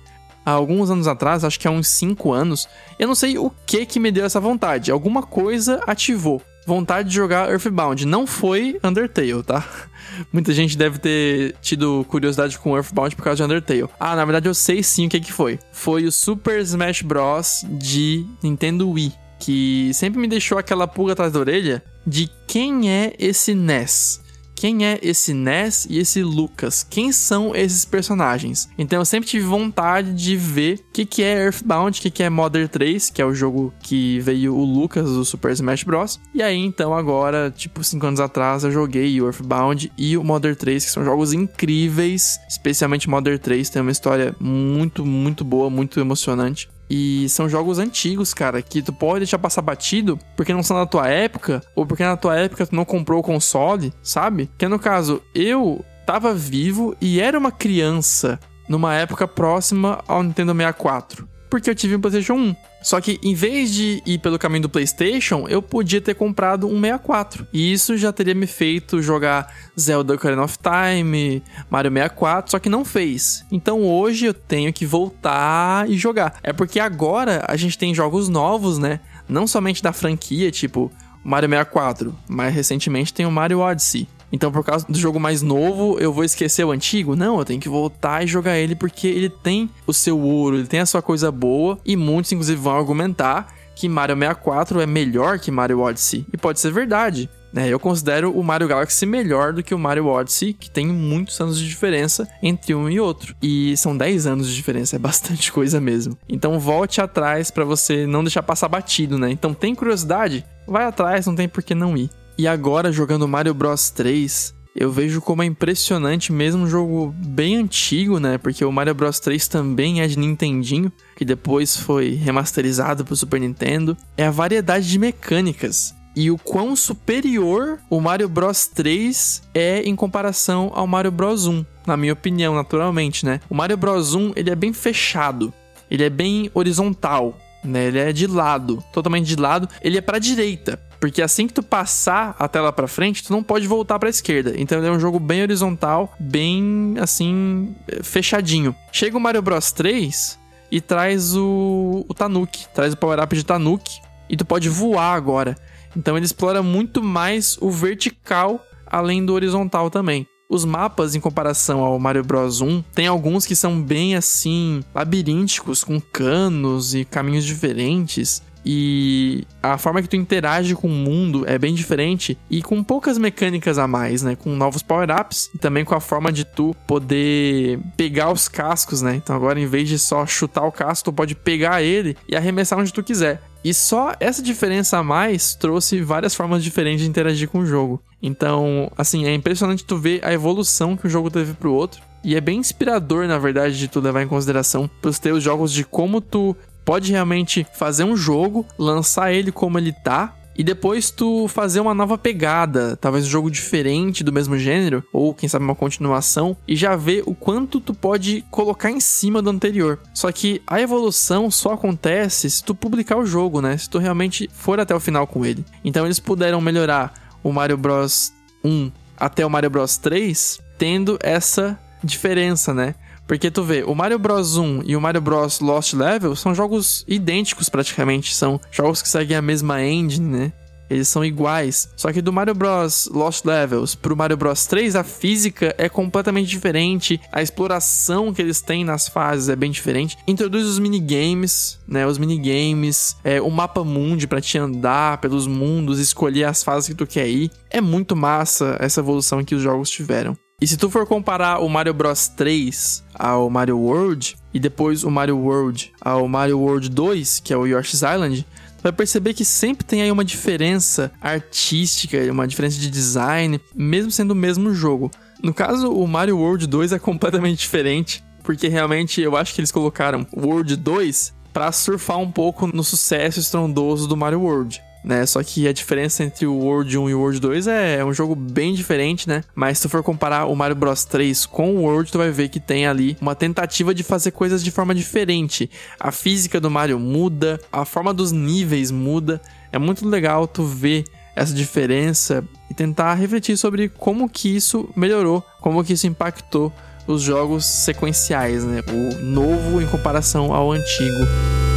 há 0.45 0.53
alguns 0.53 0.91
anos 0.91 1.09
atrás, 1.09 1.45
acho 1.45 1.59
que 1.59 1.67
há 1.67 1.71
uns 1.71 1.89
5 1.89 2.33
anos. 2.33 2.69
Eu 2.99 3.09
não 3.09 3.15
sei 3.15 3.37
o 3.37 3.51
que 3.67 3.85
que 3.85 3.99
me 3.99 4.13
deu 4.13 4.25
essa 4.25 4.41
vontade. 4.41 4.91
Alguma 4.91 5.23
coisa 5.23 5.83
ativou. 5.87 6.41
Vontade 6.67 7.09
de 7.09 7.15
jogar 7.15 7.49
Earthbound. 7.49 8.05
Não 8.07 8.27
foi 8.27 8.79
Undertale, 8.83 9.43
tá? 9.45 9.65
Muita 10.33 10.53
gente 10.53 10.77
deve 10.77 10.99
ter 10.99 11.55
tido 11.61 12.05
curiosidade 12.09 12.59
com 12.59 12.77
Earthbound 12.77 13.15
por 13.15 13.23
causa 13.23 13.37
de 13.37 13.43
Undertale. 13.45 13.89
Ah, 14.01 14.17
na 14.17 14.25
verdade 14.25 14.49
eu 14.49 14.55
sei 14.55 14.83
sim 14.83 15.07
o 15.07 15.09
que 15.09 15.21
que 15.21 15.33
foi. 15.33 15.59
Foi 15.71 16.05
o 16.05 16.13
Super 16.13 16.61
Smash 16.61 17.03
Bros. 17.03 17.65
de 17.69 18.27
Nintendo 18.43 18.91
Wii 18.91 19.26
que 19.39 19.91
sempre 19.95 20.21
me 20.21 20.29
deixou 20.29 20.59
aquela 20.59 20.87
pulga 20.87 21.13
atrás 21.13 21.33
da 21.33 21.41
orelha 21.41 21.83
de 22.07 22.31
quem 22.47 22.91
é 22.91 23.15
esse 23.19 23.55
Ness 23.55 24.25
quem 24.57 24.87
é 24.87 24.99
esse 25.03 25.35
Ness 25.35 25.87
e 25.89 25.99
esse 25.99 26.23
Lucas? 26.23 26.83
Quem 26.83 27.13
são 27.13 27.55
esses 27.55 27.85
personagens? 27.85 28.69
Então 28.79 28.99
eu 28.99 29.05
sempre 29.05 29.29
tive 29.29 29.45
vontade 29.45 30.15
de 30.15 30.35
ver 30.35 30.79
o 30.79 30.93
que, 30.95 31.05
que 31.05 31.23
é 31.23 31.45
Earthbound, 31.45 31.99
o 31.99 32.03
que, 32.03 32.11
que 32.11 32.23
é 32.23 32.31
Modern 32.31 32.67
3, 32.67 33.11
que 33.11 33.21
é 33.21 33.27
o 33.27 33.35
jogo 33.35 33.73
que 33.83 34.19
veio 34.21 34.57
o 34.57 34.65
Lucas 34.65 35.11
do 35.11 35.25
Super 35.27 35.53
Smash 35.53 35.85
Bros. 35.85 36.19
E 36.35 36.43
aí 36.43 36.57
então 36.57 36.95
agora, 36.95 37.53
tipo 37.55 37.85
5 37.85 38.07
anos 38.07 38.19
atrás, 38.19 38.65
eu 38.65 38.71
joguei 38.71 39.21
o 39.21 39.27
Earthbound 39.27 39.93
e 39.97 40.17
o 40.17 40.25
Modern 40.25 40.57
3, 40.57 40.87
que 40.87 40.91
são 40.91 41.05
jogos 41.05 41.35
incríveis, 41.35 42.39
especialmente 42.49 43.11
Modern 43.11 43.39
3, 43.39 43.69
tem 43.69 43.83
uma 43.83 43.93
história 43.93 44.35
muito, 44.41 45.05
muito 45.05 45.45
boa, 45.45 45.69
muito 45.69 46.01
emocionante. 46.01 46.67
E 46.89 47.29
são 47.29 47.49
jogos 47.49 47.79
antigos, 47.79 48.33
cara, 48.33 48.63
que 48.63 48.83
tu 48.83 48.93
pode 48.93 49.21
deixar 49.21 49.39
passar 49.39 49.63
batido 49.63 50.19
porque 50.37 50.55
não 50.55 50.63
são 50.63 50.77
da 50.77 50.87
tua 50.87 51.09
época, 51.09 51.63
ou 51.75 51.85
porque 51.85 52.05
na 52.05 52.17
tua 52.17 52.37
época 52.39 52.67
tu 52.67 52.75
não 52.75 52.85
comprou 52.85 53.21
o 53.21 53.25
console, 53.25 53.93
sabe? 54.03 54.51
Que 54.57 54.69
no 54.69 54.79
caso, 54.79 55.23
eu 55.35 55.85
tava 56.07 56.33
vivo 56.33 56.97
e 57.01 57.21
era 57.21 57.39
uma 57.39 57.51
criança 57.51 58.39
numa 58.69 58.95
época 58.95 59.27
próxima 59.27 60.03
ao 60.07 60.23
Nintendo 60.23 60.55
64 60.55 61.36
porque 61.49 61.71
eu 61.71 61.75
tive 61.75 61.97
um 61.97 62.01
PlayStation 62.01 62.35
1. 62.35 62.57
Só 62.83 63.01
que 63.01 63.19
em 63.23 63.35
vez 63.35 63.73
de 63.73 64.03
ir 64.07 64.19
pelo 64.19 64.39
caminho 64.39 64.63
do 64.63 64.69
PlayStation, 64.69 65.47
eu 65.49 65.61
podia 65.61 66.01
ter 66.01 66.15
comprado 66.15 66.67
um 66.67 66.81
64. 66.81 67.47
E 67.53 67.73
isso 67.73 67.97
já 67.97 68.13
teria 68.13 68.35
me 68.35 68.47
feito 68.47 69.03
jogar 69.03 69.53
Zelda 69.79 70.15
Ocarina 70.15 70.43
of 70.43 70.57
Time, 70.59 71.43
Mario 71.69 71.91
64, 71.93 72.51
só 72.51 72.59
que 72.59 72.69
não 72.69 72.85
fez. 72.85 73.45
Então 73.51 73.83
hoje 73.83 74.27
eu 74.27 74.35
tenho 74.35 74.73
que 74.73 74.87
voltar 74.87 75.89
e 75.91 75.97
jogar. 75.97 76.39
É 76.43 76.53
porque 76.53 76.79
agora 76.79 77.45
a 77.49 77.57
gente 77.57 77.77
tem 77.77 77.95
jogos 77.95 78.29
novos, 78.29 78.79
né? 78.79 79.01
Não 79.29 79.47
somente 79.47 79.83
da 79.83 79.93
franquia, 79.93 80.51
tipo 80.51 80.93
Mario 81.25 81.49
64, 81.49 82.17
mas 82.29 82.55
recentemente 82.55 83.13
tem 83.13 83.27
o 83.27 83.33
Mario 83.33 83.59
Odyssey. 83.59 84.07
Então, 84.37 84.53
por 84.53 84.63
causa 84.63 84.85
do 84.87 84.99
jogo 84.99 85.19
mais 85.19 85.41
novo, 85.41 85.99
eu 85.99 86.13
vou 86.13 86.23
esquecer 86.23 86.63
o 86.63 86.71
antigo? 86.71 87.17
Não, 87.17 87.39
eu 87.39 87.45
tenho 87.45 87.59
que 87.59 87.71
voltar 87.71 88.23
e 88.23 88.27
jogar 88.27 88.59
ele 88.59 88.75
porque 88.75 89.07
ele 89.07 89.31
tem 89.31 89.71
o 89.87 89.95
seu 89.95 90.21
ouro, 90.21 90.59
ele 90.59 90.67
tem 90.67 90.81
a 90.81 90.85
sua 90.85 91.01
coisa 91.01 91.33
boa 91.33 91.79
e 91.87 91.97
muitos, 91.97 92.33
inclusive, 92.33 92.61
vão 92.61 92.77
argumentar 92.77 93.55
que 93.75 93.89
Mario 93.89 94.15
64 94.15 94.79
é 94.79 94.87
melhor 94.87 95.39
que 95.39 95.51
Mario 95.51 95.81
Odyssey. 95.81 96.27
E 96.31 96.37
pode 96.37 96.61
ser 96.61 96.71
verdade. 96.71 97.31
Né? 97.51 97.71
Eu 97.71 97.81
considero 97.81 98.31
o 98.31 98.45
Mario 98.45 98.69
Galaxy 98.69 99.07
melhor 99.07 99.55
do 99.55 99.63
que 99.63 99.75
o 99.75 99.79
Mario 99.79 100.07
Odyssey, 100.07 100.53
que 100.53 100.69
tem 100.69 100.87
muitos 100.87 101.41
anos 101.41 101.59
de 101.59 101.67
diferença 101.67 102.29
entre 102.43 102.75
um 102.75 102.91
e 102.91 103.01
outro. 103.01 103.35
E 103.43 103.75
são 103.79 103.97
10 103.97 104.27
anos 104.27 104.49
de 104.49 104.55
diferença, 104.55 104.97
é 104.97 104.99
bastante 104.99 105.51
coisa 105.53 105.81
mesmo. 105.81 106.19
Então 106.29 106.61
volte 106.61 107.01
atrás 107.01 107.51
para 107.51 107.65
você 107.65 108.07
não 108.07 108.23
deixar 108.23 108.43
passar 108.43 108.69
batido, 108.69 109.19
né? 109.19 109.31
Então 109.31 109.55
tem 109.55 109.75
curiosidade? 109.75 110.45
Vai 110.67 110.85
atrás, 110.85 111.27
não 111.27 111.35
tem 111.35 111.49
por 111.49 111.63
que 111.63 111.75
não 111.75 111.97
ir. 111.97 112.11
E 112.39 112.47
agora, 112.47 112.93
jogando 112.93 113.27
Mario 113.27 113.55
Bros 113.55 113.91
3, 113.91 114.55
eu 114.75 114.93
vejo 114.93 115.23
como 115.23 115.43
é 115.43 115.47
impressionante, 115.47 116.31
mesmo 116.31 116.65
um 116.65 116.69
jogo 116.69 117.15
bem 117.17 117.57
antigo, 117.57 118.21
né? 118.21 118.37
Porque 118.37 118.63
o 118.63 118.71
Mario 118.71 118.95
Bros 118.95 119.19
3 119.19 119.49
também 119.49 120.03
é 120.03 120.07
de 120.07 120.19
Nintendinho, 120.19 120.93
que 121.17 121.25
depois 121.25 121.79
foi 121.79 122.11
remasterizado 122.11 123.05
para 123.05 123.15
o 123.15 123.17
Super 123.17 123.41
Nintendo. 123.41 123.97
É 124.19 124.27
a 124.27 124.31
variedade 124.31 124.87
de 124.89 124.99
mecânicas 124.99 125.95
e 126.15 126.31
o 126.31 126.37
quão 126.37 126.77
superior 126.77 127.79
o 127.89 128.01
Mario 128.01 128.29
Bros 128.29 128.67
3 128.67 129.43
é 129.55 129.83
em 129.83 129.97
comparação 129.97 130.71
ao 130.75 130.87
Mario 130.87 131.11
Bros 131.11 131.47
1, 131.47 131.65
na 131.87 131.97
minha 131.97 132.13
opinião, 132.13 132.55
naturalmente, 132.55 133.25
né? 133.25 133.41
O 133.49 133.55
Mario 133.55 133.79
Bros 133.79 134.15
1, 134.15 134.33
ele 134.37 134.51
é 134.51 134.55
bem 134.55 134.75
fechado, 134.75 135.53
ele 135.91 136.05
é 136.05 136.11
bem 136.11 136.51
horizontal, 136.53 137.35
né? 137.67 137.87
Ele 137.87 137.99
é 137.99 138.13
de 138.13 138.27
lado, 138.27 138.83
totalmente 138.93 139.27
de 139.27 139.37
lado. 139.37 139.69
Ele 139.81 139.99
é 139.99 140.01
para 140.01 140.19
direita, 140.19 140.81
porque 141.01 141.23
assim 141.23 141.47
que 141.47 141.55
tu 141.55 141.63
passar 141.63 142.35
a 142.39 142.49
tela 142.49 142.73
para 142.73 142.89
frente, 142.89 143.23
tu 143.23 143.33
não 143.33 143.43
pode 143.43 143.67
voltar 143.67 143.99
para 143.99 144.09
esquerda. 144.09 144.55
Então 144.57 144.79
ele 144.79 144.89
é 144.89 144.91
um 144.91 145.01
jogo 145.01 145.19
bem 145.19 145.43
horizontal, 145.43 146.13
bem 146.19 146.95
assim, 146.99 147.75
fechadinho. 148.03 148.75
Chega 148.93 149.17
o 149.17 149.21
Mario 149.21 149.43
Bros 149.43 149.73
3 149.73 150.39
e 150.71 150.81
traz 150.81 151.37
o, 151.37 152.05
o 152.09 152.15
Tanuki, 152.15 152.67
traz 152.75 152.95
o 152.95 152.97
power 152.97 153.23
up 153.23 153.35
de 153.35 153.45
Tanuki 153.45 154.01
e 154.29 154.37
tu 154.37 154.45
pode 154.45 154.69
voar 154.69 155.15
agora. 155.15 155.57
Então 155.97 156.17
ele 156.17 156.27
explora 156.27 156.63
muito 156.63 157.03
mais 157.03 157.57
o 157.61 157.71
vertical 157.71 158.65
além 158.87 159.25
do 159.25 159.33
horizontal 159.33 159.91
também. 159.91 160.27
Os 160.49 160.65
mapas, 160.65 161.15
em 161.15 161.21
comparação 161.21 161.81
ao 161.81 161.99
Mario 161.99 162.25
Bros 162.25 162.61
1, 162.61 162.83
tem 162.95 163.09
alguns 163.09 163.45
que 163.45 163.57
são 163.57 163.81
bem 163.81 164.15
assim, 164.15 164.83
labirínticos, 164.95 165.83
com 165.83 166.01
canos 166.01 166.95
e 166.95 167.05
caminhos 167.05 167.45
diferentes. 167.45 168.43
E 168.69 169.45
a 169.63 169.79
forma 169.79 170.03
que 170.03 170.09
tu 170.09 170.17
interage 170.17 170.75
com 170.75 170.89
o 170.89 170.91
mundo 170.91 171.45
é 171.49 171.57
bem 171.57 171.73
diferente 171.73 172.37
e 172.51 172.63
com 172.63 172.83
poucas 172.83 173.17
mecânicas 173.17 173.79
a 173.79 173.87
mais, 173.87 174.23
né? 174.23 174.35
Com 174.35 174.57
novos 174.57 174.83
power-ups 174.83 175.51
e 175.55 175.59
também 175.59 175.85
com 175.85 175.95
a 175.95 176.01
forma 176.01 176.33
de 176.33 176.45
tu 176.45 176.75
poder 176.85 177.79
pegar 177.97 178.33
os 178.33 178.49
cascos, 178.49 179.03
né? 179.03 179.15
Então 179.15 179.37
agora, 179.37 179.61
em 179.61 179.67
vez 179.67 179.89
de 179.89 180.01
só 180.01 180.27
chutar 180.27 180.65
o 180.65 180.73
casco, 180.73 181.05
tu 181.05 181.13
pode 181.13 181.37
pegar 181.37 181.81
ele 181.81 182.17
e 182.29 182.35
arremessar 182.35 182.77
onde 182.77 182.93
tu 182.93 183.05
quiser. 183.05 183.41
E 183.65 183.75
só 183.75 184.15
essa 184.21 184.43
diferença 184.43 184.99
a 184.99 185.03
mais 185.03 185.55
trouxe 185.55 186.01
várias 186.01 186.35
formas 186.35 186.63
diferentes 186.63 187.03
de 187.03 187.09
interagir 187.09 187.49
com 187.49 187.61
o 187.61 187.67
jogo. 187.67 188.01
Então, 188.23 188.91
assim, 188.97 189.27
é 189.27 189.35
impressionante 189.35 189.85
tu 189.85 189.97
ver 189.99 190.25
a 190.25 190.33
evolução 190.33 190.97
que 190.97 191.07
o 191.07 191.11
jogo 191.11 191.31
teve 191.31 191.53
pro 191.55 191.73
outro. 191.73 192.01
E 192.23 192.35
é 192.35 192.41
bem 192.41 192.59
inspirador, 192.59 193.27
na 193.27 193.39
verdade, 193.39 193.79
de 193.79 193.89
tu 193.89 194.01
levar 194.01 194.23
em 194.23 194.29
consideração 194.29 194.91
pros 195.01 195.19
teus 195.19 195.43
jogos 195.43 195.73
de 195.73 195.85
como 195.85 196.21
tu 196.21 196.57
pode 196.85 197.11
realmente 197.11 197.67
fazer 197.75 198.05
um 198.05 198.17
jogo, 198.17 198.65
lançar 198.79 199.33
ele 199.33 199.51
como 199.51 199.79
ele 199.79 199.93
tá, 199.93 200.36
e 200.57 200.65
depois 200.65 201.11
tu 201.11 201.47
fazer 201.49 201.81
uma 201.81 201.95
nova 201.95 202.17
pegada, 202.17 202.97
talvez 202.97 203.27
um 203.27 203.31
jogo 203.31 203.51
diferente 203.51 204.25
do 204.25 204.33
mesmo 204.33 204.59
gênero, 204.59 205.05
ou 205.13 205.35
quem 205.35 205.49
sabe 205.49 205.65
uma 205.65 205.75
continuação, 205.75 206.57
e 206.67 206.75
já 206.75 206.97
ver 206.97 207.23
o 207.27 207.35
quanto 207.35 207.81
tu 207.81 207.93
pode 207.93 208.45
colocar 208.51 208.91
em 208.91 209.01
cima 209.01 209.43
do 209.43 209.51
anterior. 209.51 209.99
Só 210.15 210.33
que 210.33 210.63
a 210.67 210.81
evolução 210.81 211.51
só 211.51 211.75
acontece 211.75 212.49
se 212.49 212.65
tu 212.65 212.75
publicar 212.75 213.17
o 213.17 213.27
jogo, 213.27 213.61
né? 213.61 213.77
Se 213.77 213.89
tu 213.89 213.99
realmente 213.99 214.49
for 214.53 214.81
até 214.81 214.95
o 214.95 215.01
final 215.01 215.27
com 215.27 215.45
ele. 215.45 215.65
Então 215.85 216.05
eles 216.05 216.19
puderam 216.19 216.61
melhorar 216.61 217.13
o 217.43 217.53
Mario 217.53 217.77
Bros 217.77 218.33
1 218.65 218.91
até 219.17 219.45
o 219.45 219.51
Mario 219.51 219.71
Bros 219.71 219.97
3, 219.97 220.61
tendo 220.79 221.19
essa 221.23 221.79
diferença, 222.03 222.75
né? 222.75 222.95
Porque 223.27 223.51
tu 223.51 223.63
vê, 223.65 223.83
o 223.83 223.95
Mario 223.95 224.19
Bros 224.19 224.57
1 224.57 224.83
e 224.87 224.97
o 224.97 225.01
Mario 225.01 225.21
Bros 225.21 225.61
Lost 225.61 225.95
Level 225.95 226.37
são 226.37 226.55
jogos 226.55 227.05
idênticos 227.09 227.69
praticamente, 227.69 228.35
são 228.35 228.61
jogos 228.71 229.03
que 229.03 229.09
seguem 229.09 229.37
a 229.37 229.43
mesma 229.43 229.83
engine, 229.83 230.27
né? 230.27 230.53
Eles 230.89 231.09
são 231.09 231.25
iguais. 231.25 231.89
Só 231.97 232.13
que 232.13 232.23
do 232.23 232.33
Mario 232.33 232.55
Bros 232.55 233.09
Lost 233.13 233.45
Levels 233.45 233.95
pro 233.95 234.17
Mario 234.17 234.37
Bros 234.37 234.67
3, 234.67 234.97
a 234.97 235.03
física 235.03 235.75
é 235.77 235.89
completamente 235.89 236.49
diferente, 236.49 237.21
a 237.33 237.43
exploração 237.43 238.33
que 238.33 238.41
eles 238.41 238.61
têm 238.61 238.85
nas 238.85 239.09
fases 239.09 239.49
é 239.49 239.57
bem 239.57 239.71
diferente. 239.71 240.17
Introduz 240.27 240.65
os 240.65 240.79
minigames, 240.79 241.79
né? 241.87 242.07
Os 242.07 242.19
minigames, 242.19 243.17
é, 243.25 243.41
o 243.41 243.51
mapa 243.51 243.83
mundi 243.83 244.27
para 244.27 244.41
te 244.41 244.59
andar 244.59 245.19
pelos 245.19 245.47
mundos, 245.47 245.99
escolher 245.99 246.45
as 246.45 246.63
fases 246.63 246.89
que 246.89 246.95
tu 246.95 247.07
quer 247.07 247.29
ir. 247.29 247.51
É 247.71 247.81
muito 247.81 248.15
massa 248.15 248.77
essa 248.79 249.01
evolução 249.01 249.45
que 249.45 249.55
os 249.55 249.63
jogos 249.63 249.91
tiveram. 249.91 250.37
E 250.59 250.67
se 250.67 250.79
tu 250.79 250.89
for 250.89 251.07
comparar 251.07 251.59
o 251.59 251.69
Mario 251.69 251.93
Bros 251.93 252.29
3 252.29 253.05
ao 253.19 253.49
Mario 253.51 253.79
World 253.79 254.37
e 254.53 254.61
depois 254.61 255.05
o 255.05 255.11
Mario 255.11 255.39
World 255.39 255.93
ao 256.01 256.29
Mario 256.29 256.59
World 256.59 256.89
2, 256.89 257.41
que 257.41 257.53
é 257.53 257.57
o 257.57 257.67
Yoshi's 257.67 258.03
Island, 258.03 258.47
vai 258.83 258.93
perceber 258.93 259.35
que 259.35 259.45
sempre 259.45 259.85
tem 259.85 260.03
aí 260.03 260.11
uma 260.11 260.25
diferença 260.25 261.11
artística, 261.21 262.19
uma 262.31 262.47
diferença 262.47 262.79
de 262.79 262.89
design, 262.89 263.61
mesmo 263.75 264.11
sendo 264.11 264.31
o 264.31 264.37
mesmo 264.37 264.73
jogo. 264.73 265.11
No 265.43 265.53
caso, 265.53 265.93
o 265.93 266.07
Mario 266.07 266.39
World 266.39 266.67
2 266.67 266.93
é 266.93 266.99
completamente 266.99 267.59
diferente, 267.61 268.23
porque 268.43 268.69
realmente 268.69 269.21
eu 269.21 269.37
acho 269.37 269.55
que 269.55 269.61
eles 269.61 269.73
colocaram 269.73 270.27
World 270.37 270.77
2 270.77 271.35
para 271.53 271.73
surfar 271.73 272.19
um 272.19 272.31
pouco 272.31 272.67
no 272.67 272.85
sucesso 272.85 273.41
estrondoso 273.41 274.07
do 274.07 274.17
Mario 274.17 274.41
World 274.41 274.81
né? 275.07 275.25
Só 275.25 275.41
que 275.41 275.69
a 275.69 275.73
diferença 275.73 276.25
entre 276.25 276.47
o 276.47 276.55
World 276.55 276.99
1 276.99 277.11
e 277.11 277.15
o 277.15 277.21
World 277.21 277.39
2 277.39 277.69
é, 277.69 278.05
um 278.05 278.13
jogo 278.13 278.35
bem 278.35 278.75
diferente, 278.75 279.29
né? 279.29 279.45
Mas 279.55 279.79
se 279.79 279.83
tu 279.83 279.89
for 279.89 280.03
comparar 280.03 280.47
o 280.47 280.57
Mario 280.57 280.75
Bros 280.75 281.05
3 281.05 281.47
com 281.47 281.77
o 281.77 281.83
World, 281.83 282.11
tu 282.11 282.19
vai 282.19 282.33
ver 282.33 282.49
que 282.49 282.59
tem 282.59 282.89
ali 282.89 283.17
uma 283.21 283.37
tentativa 283.37 283.95
de 283.95 284.03
fazer 284.03 284.33
coisas 284.33 284.65
de 284.65 284.73
forma 284.73 284.93
diferente. 284.93 285.71
A 286.01 286.11
física 286.11 286.61
do 286.61 286.69
Mario 286.69 286.99
muda, 286.99 287.61
a 287.71 287.85
forma 287.85 288.13
dos 288.13 288.33
níveis 288.33 288.91
muda. 288.91 289.41
É 289.71 289.79
muito 289.79 290.09
legal 290.09 290.49
tu 290.49 290.65
ver 290.65 291.05
essa 291.37 291.55
diferença 291.55 292.43
e 292.69 292.75
tentar 292.75 293.15
refletir 293.15 293.57
sobre 293.57 293.89
como 293.89 294.29
que 294.29 294.57
isso 294.57 294.89
melhorou, 294.97 295.41
como 295.61 295.85
que 295.85 295.93
isso 295.93 296.09
impactou 296.09 296.73
os 297.07 297.23
jogos 297.23 297.65
sequenciais, 297.65 298.65
né? 298.65 298.83
O 298.89 299.23
novo 299.23 299.81
em 299.81 299.87
comparação 299.87 300.53
ao 300.53 300.73
antigo. 300.73 301.76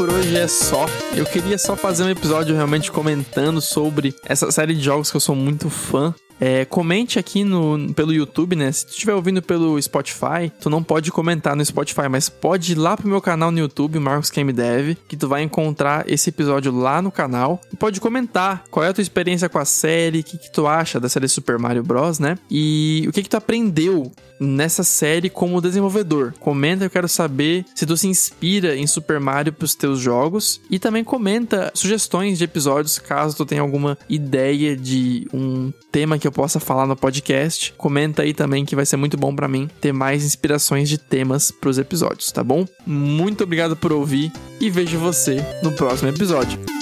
Por 0.00 0.08
hoje 0.08 0.34
é 0.34 0.48
só. 0.48 0.86
Eu 1.14 1.26
queria 1.26 1.58
só 1.58 1.76
fazer 1.76 2.04
um 2.04 2.08
episódio 2.08 2.56
realmente 2.56 2.90
comentando 2.90 3.60
sobre 3.60 4.14
essa 4.24 4.50
série 4.50 4.74
de 4.74 4.80
jogos 4.80 5.10
que 5.10 5.16
eu 5.18 5.20
sou 5.20 5.36
muito 5.36 5.68
fã. 5.68 6.14
É, 6.40 6.64
comente 6.64 7.18
aqui 7.18 7.44
no, 7.44 7.92
pelo 7.92 8.12
YouTube, 8.12 8.56
né? 8.56 8.72
Se 8.72 8.86
tu 8.86 8.90
estiver 8.92 9.14
ouvindo 9.14 9.42
pelo 9.42 9.80
Spotify, 9.80 10.50
tu 10.60 10.70
não 10.70 10.82
pode 10.82 11.12
comentar 11.12 11.54
no 11.54 11.64
Spotify, 11.64 12.08
mas 12.08 12.28
pode 12.28 12.72
ir 12.72 12.76
lá 12.76 12.96
pro 12.96 13.08
meu 13.08 13.20
canal 13.20 13.50
no 13.50 13.58
YouTube, 13.58 13.98
Marcos 13.98 14.30
Game 14.30 14.52
Dev, 14.52 14.96
que 15.06 15.16
tu 15.16 15.28
vai 15.28 15.42
encontrar 15.42 16.10
esse 16.10 16.30
episódio 16.30 16.72
lá 16.72 17.02
no 17.02 17.12
canal. 17.12 17.60
E 17.72 17.76
pode 17.76 18.00
comentar 18.00 18.64
qual 18.70 18.84
é 18.84 18.88
a 18.88 18.92
tua 18.92 19.02
experiência 19.02 19.48
com 19.48 19.58
a 19.58 19.64
série, 19.64 20.20
o 20.20 20.24
que, 20.24 20.38
que 20.38 20.50
tu 20.50 20.66
acha 20.66 20.98
da 20.98 21.08
série 21.08 21.28
Super 21.28 21.58
Mario 21.58 21.82
Bros, 21.82 22.18
né? 22.18 22.38
E 22.50 23.04
o 23.06 23.12
que, 23.12 23.22
que 23.22 23.28
tu 23.28 23.36
aprendeu 23.36 24.10
nessa 24.40 24.82
série 24.82 25.28
como 25.28 25.60
desenvolvedor. 25.60 26.32
Comenta, 26.40 26.84
eu 26.84 26.90
quero 26.90 27.06
saber 27.06 27.66
se 27.74 27.84
tu 27.84 27.94
se 27.94 28.08
inspira 28.08 28.74
em 28.74 28.86
Super 28.86 29.20
Mario 29.20 29.52
pros 29.52 29.74
teus 29.74 30.00
jogos. 30.00 30.60
E 30.70 30.78
também 30.78 31.04
comenta 31.04 31.70
sugestões 31.74 32.38
de 32.38 32.44
episódios, 32.44 32.98
caso 32.98 33.36
tu 33.36 33.44
tenha 33.44 33.60
alguma 33.60 33.98
ideia 34.08 34.74
de 34.74 35.28
um 35.34 35.70
tema 35.92 36.18
que 36.18 36.26
eu 36.30 36.32
possa 36.32 36.60
falar 36.60 36.86
no 36.86 36.96
podcast. 36.96 37.74
Comenta 37.76 38.22
aí 38.22 38.32
também 38.32 38.64
que 38.64 38.76
vai 38.76 38.86
ser 38.86 38.96
muito 38.96 39.16
bom 39.16 39.34
para 39.34 39.48
mim 39.48 39.68
ter 39.80 39.92
mais 39.92 40.24
inspirações 40.24 40.88
de 40.88 40.96
temas 40.96 41.50
pros 41.50 41.76
episódios, 41.76 42.30
tá 42.32 42.42
bom? 42.42 42.66
Muito 42.86 43.44
obrigado 43.44 43.76
por 43.76 43.92
ouvir 43.92 44.32
e 44.60 44.70
vejo 44.70 44.98
você 44.98 45.44
no 45.62 45.72
próximo 45.72 46.08
episódio. 46.08 46.79